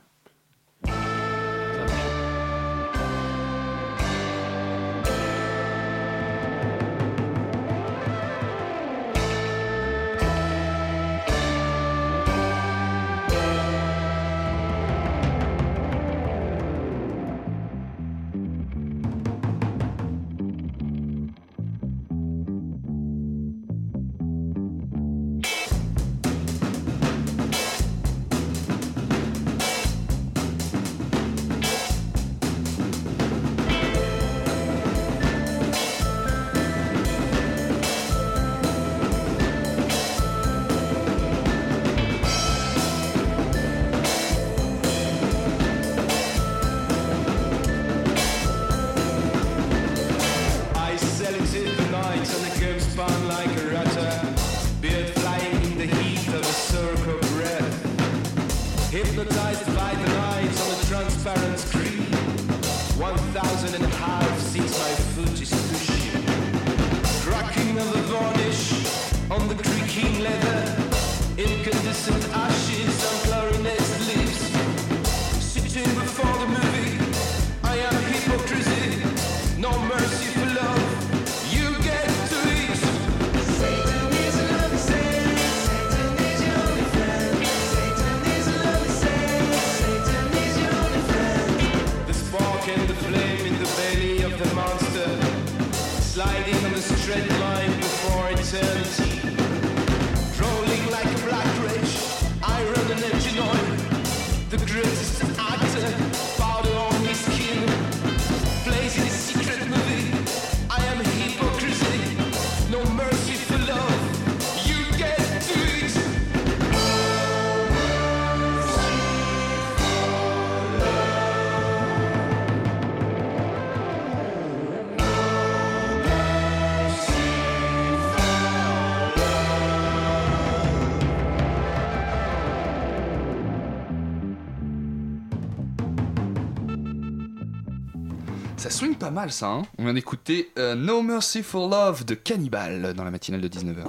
[138.78, 142.94] Swing pas mal ça, hein On vient d'écouter euh, No Mercy for Love de Cannibal
[142.94, 143.86] dans la matinale de 19h.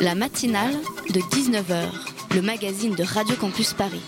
[0.00, 0.74] La matinale
[1.08, 1.86] de 19h,
[2.34, 4.02] le magazine de Radio Campus Paris.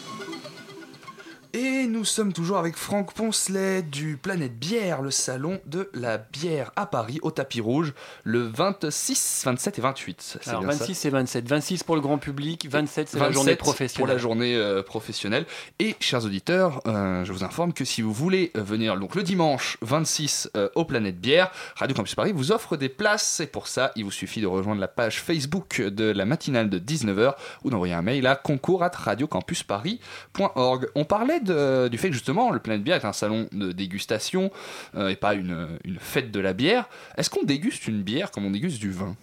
[1.58, 6.70] Et nous sommes toujours avec Franck Poncelet du Planète Bière, le salon de la bière
[6.76, 7.94] à Paris, au tapis rouge,
[8.24, 10.20] le 26, 27 et 28.
[10.20, 11.48] C'est Alors bien ça 26 et 27.
[11.48, 14.12] 26 pour le grand public, 27 c'est la 27 journée pour professionnelle.
[14.14, 15.46] la journée euh, professionnelle.
[15.78, 19.22] Et chers auditeurs, euh, je vous informe que si vous voulez euh, venir donc le
[19.22, 23.40] dimanche 26 euh, au Planète Bière, Radio Campus Paris vous offre des places.
[23.40, 26.78] Et pour ça, il vous suffit de rejoindre la page Facebook de la matinale de
[26.78, 27.32] 19h
[27.64, 30.88] ou d'envoyer un mail à concours at radiocampusparis.org.
[30.94, 34.50] On parlait du fait que justement le Planète Bière est un salon de dégustation
[34.96, 36.88] euh, et pas une, une fête de la bière.
[37.16, 39.16] Est-ce qu'on déguste une bière comme on déguste du vin?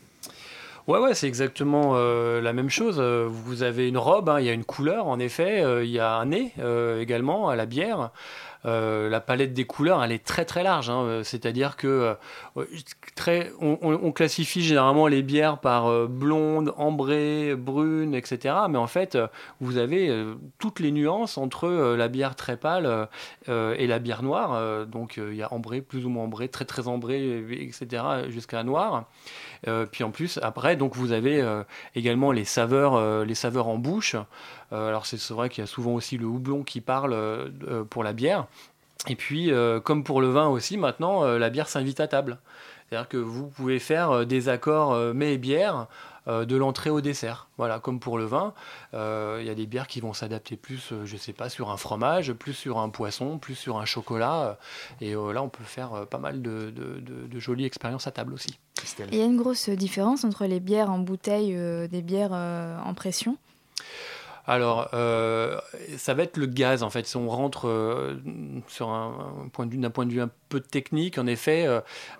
[0.88, 2.97] Ouais, ouais, c'est exactement euh, la même chose.
[2.99, 5.99] Euh, Vous avez une robe, hein, il y a une couleur, en effet, il y
[5.99, 6.53] a un nez
[6.99, 8.11] également à la bière.
[8.66, 10.89] Euh, la palette des couleurs, elle est très très large.
[10.89, 11.01] hein.
[11.03, 12.16] Euh, C'est-à-dire que
[12.57, 12.66] euh,
[13.16, 18.55] très, on, on- classifie généralement les bières par blonde, ambrée, brune, etc.
[18.70, 19.18] Mais en fait,
[19.59, 20.26] vous avez
[20.59, 23.07] toutes les nuances entre la bière très pâle
[23.47, 24.86] et la bière noire.
[24.86, 28.03] Donc il y a ambré, plus ou moins ambré, très très ambré, etc.
[28.30, 29.05] jusqu'à noir.
[29.68, 31.64] Euh, puis en plus, après, donc vous avez euh,
[31.95, 34.16] également les saveurs, euh, les saveurs en bouche.
[34.72, 37.16] Alors c'est vrai qu'il y a souvent aussi le houblon qui parle
[37.91, 38.47] pour la bière.
[39.07, 39.51] Et puis,
[39.84, 42.39] comme pour le vin aussi, maintenant, la bière s'invite à table.
[42.89, 45.86] C'est-à-dire que vous pouvez faire des accords mets et bière
[46.28, 47.49] euh, de l'entrée au dessert.
[47.57, 48.53] Voilà, comme pour le vin,
[48.93, 51.69] euh, il y a des bières qui vont s'adapter plus, euh, je sais pas, sur
[51.69, 54.57] un fromage, plus sur un poisson, plus sur un chocolat.
[55.01, 56.74] et là, on peut faire pas mal de,
[57.39, 58.57] jolies expériences à table aussi.
[58.99, 62.32] Et Il y a une grosse différence entre les bières en bouteille euh, des bières
[62.32, 63.38] en pression?
[64.45, 65.57] Alors, euh,
[65.97, 67.05] ça va être le gaz en fait.
[67.07, 68.15] Si on rentre euh,
[68.67, 71.65] sur un, point d'un point de vue un peu technique, en effet,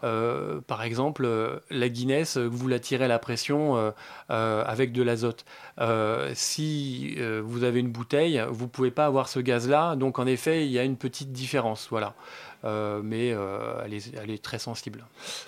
[0.04, 1.28] euh, par exemple,
[1.70, 3.94] la Guinness, vous la tirez à la pression
[4.30, 5.46] avec de l'azote.
[6.34, 9.96] Si vous avez une bouteille, vous pouvez pas avoir ce gaz-là.
[9.96, 12.14] Donc, en effet, il y a une petite différence, voilà.
[12.66, 15.04] Euh, mais euh, elle, est, elle est très sensible.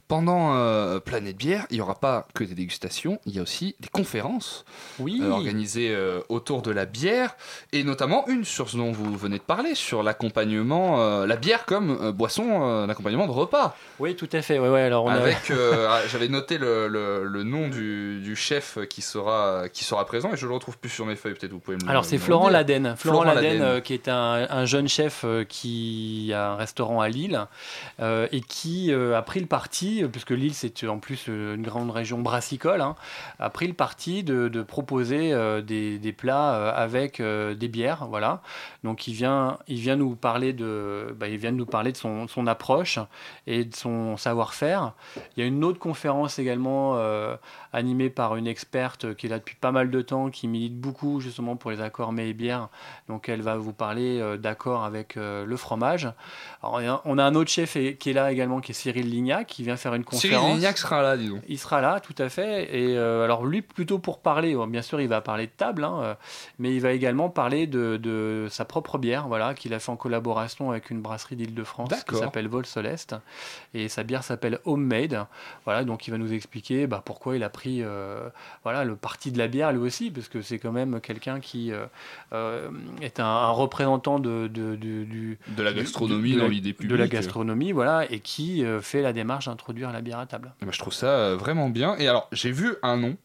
[0.08, 3.76] Pendant euh, Planète Bière, il n'y aura pas que des dégustations, il y a aussi
[3.80, 4.66] des conférences
[5.00, 5.22] oui.
[5.24, 5.96] organisées
[6.30, 7.36] autour de la bière,
[7.72, 12.12] et notamment une sur ce dont vous venez de parler, sur l'accompagnement, la bière comme
[12.12, 13.76] boisson d'accompagnement de repas.
[14.00, 14.60] Oui, tout à fait.
[14.60, 15.38] Ouais, ouais, alors on Avec,
[15.90, 20.34] ah, j'avais noté le, le- le nom du, du chef qui sera, qui sera présent,
[20.34, 22.18] et je le retrouve plus sur mes feuilles, peut-être vous pouvez me le Alors c'est
[22.18, 22.50] Florent.
[22.50, 22.96] Laden.
[22.98, 23.82] Florent, Florent Laden, Laden.
[23.82, 27.48] qui est un, un jeune chef qui a un restaurant à Lille
[28.00, 31.56] euh, et qui euh, a pris le parti, euh, puisque Lille c'est en plus euh,
[31.56, 32.96] une grande région brassicole, hein,
[33.40, 38.42] a pris le parti de, proposer euh, des, plats euh, avec euh, des bières, voilà.
[38.84, 42.28] Donc il vient, il vient nous parler de, bah, il vient nous parler de son,
[42.28, 43.00] son approche
[43.48, 44.94] et de son savoir-faire.
[45.36, 46.98] Il y a une autre conférence également
[47.76, 51.20] animée par une experte qui est là depuis pas mal de temps, qui milite beaucoup
[51.20, 52.70] justement pour les accords mets et bières.
[53.10, 56.10] Donc elle va vous parler euh, d'accords avec euh, le fromage.
[56.64, 59.64] Alors, on a un autre chef qui est là également, qui est Cyril Lignac, qui
[59.64, 60.42] vient faire une conférence.
[60.42, 61.42] Cyril Lignac sera là, dis donc.
[61.50, 62.76] Il sera là, tout à fait.
[62.76, 66.16] Et euh, alors lui, plutôt pour parler, bien sûr, il va parler de table, hein,
[66.60, 69.98] mais il va également parler de, de sa propre bière, voilà, qu'il a fait en
[69.98, 73.16] collaboration avec une brasserie d'Île-de-France qui s'appelle Vol Soleste,
[73.74, 75.26] et sa bière s'appelle Homemade.
[75.66, 78.30] Voilà, donc il va nous expliquer bah, pourquoi il a pris euh,
[78.64, 81.72] voilà, le parti de la bière lui aussi, parce que c'est quand même quelqu'un qui
[81.72, 81.86] euh,
[82.34, 82.70] euh,
[83.02, 86.76] est un, un représentant de, de, du- du- De la du- gastronomie de dans l'idée
[86.80, 90.54] De la gastronomie, voilà, et qui fait la démarche d'introduire la bière à table.
[90.62, 91.96] Eh ben, je trouve ça vraiment bien.
[91.98, 93.18] Et alors, j'ai vu un nom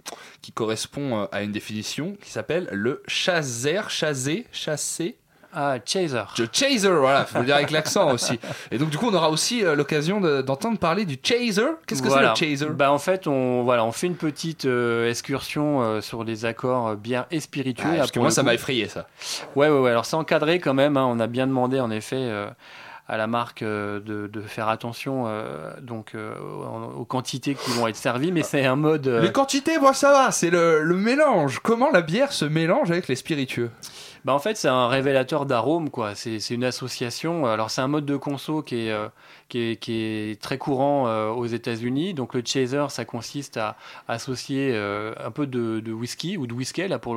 [0.43, 5.17] qui correspond à une définition qui s'appelle le chaser, chasser, chasser.
[5.53, 6.21] Ah, chaser.
[6.39, 8.39] Le chaser, voilà, faut le dire avec l'accent aussi.
[8.71, 11.63] Et donc, du coup, on aura aussi euh, l'occasion de- d'entendre parler du chaser.
[11.87, 12.35] Qu'est-ce que Voilà.
[12.37, 12.67] c'est le chaser?
[12.67, 16.89] Bah, En fait, on, voilà, on fait une petite euh, excursion euh, sur les accords
[16.89, 17.85] euh, bière et spiritueux.
[17.89, 19.07] Ah, Là, parce que pour moi, le ça coup- m'a effrayé, ça.
[19.57, 19.91] Ouais, ouais, ouais.
[19.91, 20.97] Alors, c'est encadré quand même.
[20.97, 21.07] hein.
[21.09, 22.49] On a bien demandé, en effet, euh,
[23.09, 27.73] à la marque euh, de, de faire attention euh, donc, euh, aux, aux quantités qui
[27.73, 28.31] vont être servies.
[28.31, 29.09] Mais c'est un mode.
[29.09, 30.31] euh, Les quantités, moi, ça va.
[30.31, 31.59] C'est le, le mélange.
[31.61, 33.71] Comment la bière se mélange avec les spiritueux?
[34.25, 36.15] Bah en fait, c'est un révélateur d'arômes, quoi.
[36.15, 37.47] C'est une association.
[37.47, 39.09] Alors, c'est un mode de conso qui est, euh,
[39.49, 42.13] qui est, qui est très courant euh, aux États-Unis.
[42.13, 46.87] Donc, le chaser, ça consiste à associer euh, un peu de, whisky ou de whisky,
[46.87, 47.15] là, pour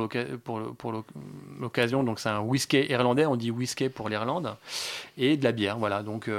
[1.60, 2.04] l'occasion.
[2.04, 3.26] Donc, c'est un whisky irlandais.
[3.26, 4.56] On dit whisky pour l'Irlande.
[5.18, 6.02] Et de la bière, voilà.
[6.02, 6.30] Donc,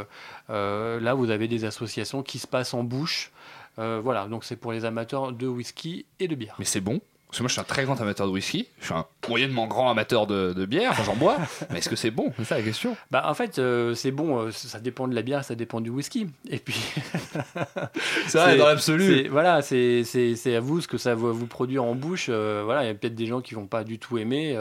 [0.49, 3.31] là, vous avez des associations qui se passent en bouche.
[3.77, 4.25] Voilà.
[4.25, 6.55] Donc, c'est pour les amateurs de whisky et de bière.
[6.57, 7.01] Mais c'est bon?
[7.35, 8.65] Parce que moi, je suis un très grand amateur de whisky.
[8.79, 10.91] Je suis un moyennement grand amateur de, de bière.
[10.91, 11.35] Enfin, j'en bois.
[11.69, 12.31] Mais est-ce que c'est bon?
[12.37, 12.95] C'est ça la question.
[13.11, 15.89] Bah, en fait, euh, c'est bon, euh, ça dépend de la bière, ça dépend du
[15.89, 16.27] whisky.
[16.49, 16.79] Et puis.
[18.27, 19.23] C'est vrai, dans l'absolu.
[19.23, 22.27] c'est- Voilà, c'est c'est- c'est à vous ce que ça va vous produire en bouche.
[22.29, 24.57] euh, voilà, il y a peut-être des gens qui vont pas du tout aimer.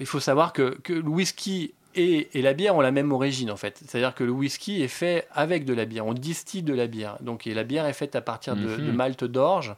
[0.00, 3.50] il faut savoir que, que le whisky et, et la bière ont la même origine
[3.50, 3.80] en fait.
[3.86, 7.16] C'est-à-dire que le whisky est fait avec de la bière, on distille de la bière.
[7.20, 9.74] Donc et la bière est faite à partir de, de malt d'orge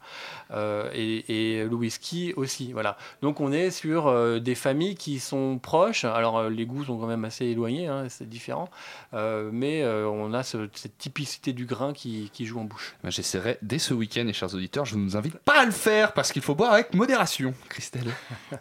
[0.53, 2.73] euh, et, et le whisky aussi.
[2.73, 2.97] Voilà.
[3.23, 6.05] Donc on est sur euh, des familles qui sont proches.
[6.05, 8.69] Alors euh, les goûts sont quand même assez éloignés, hein, c'est différent,
[9.15, 12.95] Euh, mais euh, on a ce- cette typicité du grain qui, qui joue en bouche.
[13.03, 15.71] Ben, J'essaierai dès ce week-end, et chers auditeurs, je ne vous invite pas à le
[15.73, 18.09] faire parce qu'il faut boire avec modération, Christelle.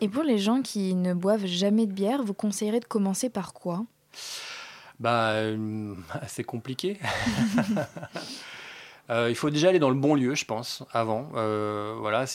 [0.01, 3.46] Et pour les gens qui ne boivent jamais de bière, vous conseillerez de commencer par
[3.53, 3.85] quoi
[4.99, 5.93] Bah, euh,
[6.27, 6.97] c'est compliqué.
[9.09, 11.29] Euh, il faut déjà aller dans le bon lieu, je pense, avant.
[11.35, 12.25] Euh, voilà,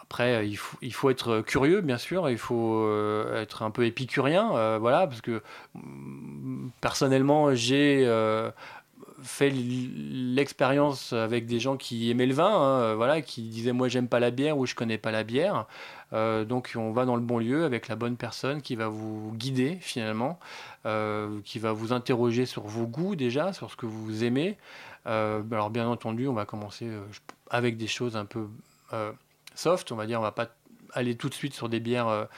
[0.00, 2.30] après, il faut, être curieux, bien sûr.
[2.30, 2.88] Il faut
[3.34, 5.42] être un peu épicurien, voilà, parce que
[5.74, 8.06] mm, personnellement, j'ai
[9.20, 14.06] fait l'expérience avec des gens qui aimaient le vin, hein, voilà, qui disaient moi j'aime
[14.06, 15.66] pas la bière ou je connais pas la bière.
[16.12, 19.32] Euh, donc on va dans le bon lieu avec la bonne personne qui va vous
[19.34, 20.38] guider finalement,
[20.86, 24.58] euh, qui va vous interroger sur vos goûts déjà, sur ce que vous aimez.
[25.06, 26.88] Euh, alors bien entendu, on va commencer
[27.50, 28.46] avec des choses un peu
[29.54, 30.48] soft, on va dire, on va pas
[30.94, 32.28] aller tout de suite sur des bières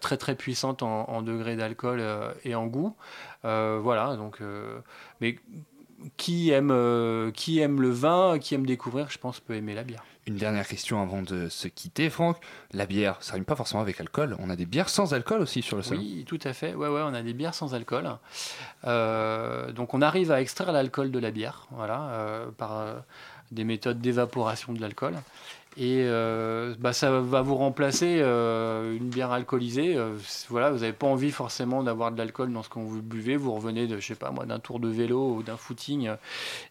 [0.00, 2.02] très très puissantes en, en degré d'alcool
[2.44, 2.94] et en goût.
[3.42, 4.40] Voilà, donc
[6.16, 9.84] qui aime, euh, qui aime le vin, qui aime découvrir, je pense, peut aimer la
[9.84, 10.04] bière.
[10.26, 12.38] Une dernière question avant de se quitter, Franck.
[12.72, 14.36] La bière, ça rime pas forcément avec alcool.
[14.38, 16.00] On a des bières sans alcool aussi sur le salon.
[16.00, 16.74] Oui, tout à fait.
[16.74, 18.10] Ouais, ouais, on a des bières sans alcool.
[18.86, 22.86] Euh, donc on arrive à extraire l'alcool de la bière, voilà, euh, par
[23.52, 25.14] des méthodes d'évaporation de l'alcool.
[25.76, 29.96] Et euh, bah, ça va vous remplacer euh, une bière alcoolisée.
[29.96, 30.14] Euh,
[30.48, 33.36] voilà, vous n'avez pas envie forcément d'avoir de l'alcool dans ce que vous buvez.
[33.36, 36.10] Vous revenez de, je sais pas moi, d'un tour de vélo ou d'un footing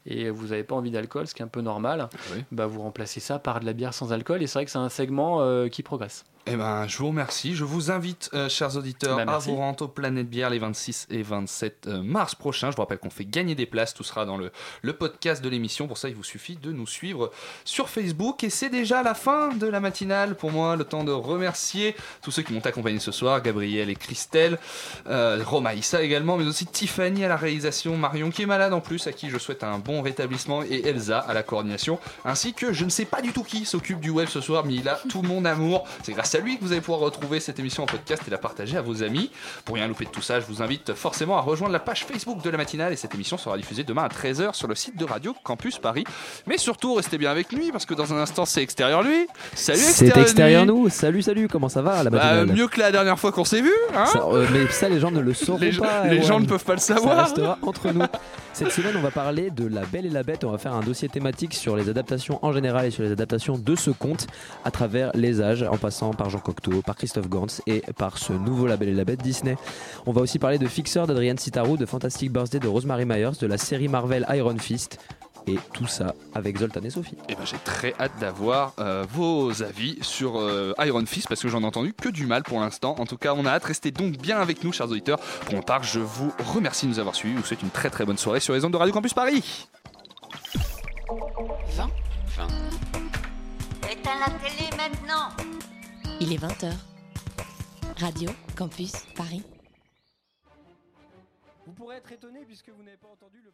[0.06, 2.08] et vous n'avez pas envie d'alcool, ce qui est un peu normal.
[2.52, 4.42] Bah, vous remplacez ça par de la bière sans alcool.
[4.42, 6.24] Et c'est vrai que c'est un segment qui progresse.
[6.46, 7.56] Eh ben, je vous remercie.
[7.56, 11.08] Je vous invite, euh, chers auditeurs, Bah, à vous rendre au Planète Bière les 26
[11.10, 12.70] et 27 euh, mars prochains.
[12.70, 13.94] Je vous rappelle qu'on fait gagner des places.
[13.94, 15.88] Tout sera dans le, le podcast de l'émission.
[15.88, 17.32] Pour ça, il vous suffit de nous suivre
[17.64, 18.44] sur Facebook.
[18.44, 20.36] Et c'est déjà la fin de la matinale.
[20.36, 23.96] Pour moi, le temps de remercier tous ceux qui m'ont accompagné ce soir Gabriel et
[23.96, 24.60] Christelle,
[25.08, 29.08] euh, Romaïssa également, mais aussi Tiffany à la réalisation, Marion qui est malade en plus,
[29.08, 32.84] à qui je souhaite un bon rétablissement, et Elsa à la coordination, ainsi que je
[32.84, 35.22] ne sais pas du tout qui s'occupe du web ce soir, mais il a tout
[35.22, 35.88] mon amour.
[36.04, 38.38] C'est grâce à lui que vous allez pouvoir retrouver cette émission en podcast et la
[38.38, 39.30] partager à vos amis.
[39.66, 42.42] Pour rien louper de tout ça, je vous invite forcément à rejoindre la page Facebook
[42.44, 45.06] de la matinale et cette émission sera diffusée demain à 13h sur le site de
[45.06, 46.04] Radio Campus Paris.
[46.48, 49.28] Mais surtout, restez bien avec lui parce que dans un instant, c'est extérieur lui.
[49.54, 50.72] Salut C'est extérieur, extérieur Nuit.
[50.74, 50.90] nous.
[50.90, 53.62] Salut, salut, comment ça va la Bah, matinale mieux que la dernière fois qu'on s'est
[53.62, 56.06] vu, hein Ça, euh, mais ça, les gens ne le sauront Les pas.
[56.08, 57.16] les gens ne peuvent pas le savoir.
[57.16, 58.04] Ça restera entre nous.
[58.54, 60.44] Cette semaine, on va parler de La Belle et la Bête.
[60.44, 63.58] On va faire un dossier thématique sur les adaptations en général et sur les adaptations
[63.58, 64.28] de ce conte
[64.64, 68.34] à travers les âges, en passant par Jean Cocteau, par Christophe Gantz et par ce
[68.34, 69.58] nouveau La Belle et la Bête Disney.
[70.06, 73.48] On va aussi parler de Fixer d'Adrienne Sitarou, de Fantastic Birthday de Rosemary Myers, de
[73.48, 75.00] la série Marvel Iron Fist.
[75.46, 77.18] Et tout ça avec Zoltan et Sophie.
[77.28, 81.50] Et ben j'ai très hâte d'avoir euh, vos avis sur euh, Iron Fist parce que
[81.50, 82.96] j'en ai entendu que du mal pour l'instant.
[82.98, 83.66] En tout cas, on a hâte.
[83.66, 85.20] Restez donc bien avec nous, chers auditeurs.
[85.46, 87.36] Pour mon part, je vous remercie de nous avoir suivis.
[87.36, 89.68] Je vous souhaite une très très bonne soirée sur les ondes de Radio Campus Paris.
[91.76, 91.90] 20
[93.92, 95.30] Éteins la télé maintenant
[96.22, 96.72] Il est 20h.
[97.98, 99.44] Radio Campus Paris.
[101.66, 103.52] Vous pourrez être étonné puisque vous n'avez pas entendu le.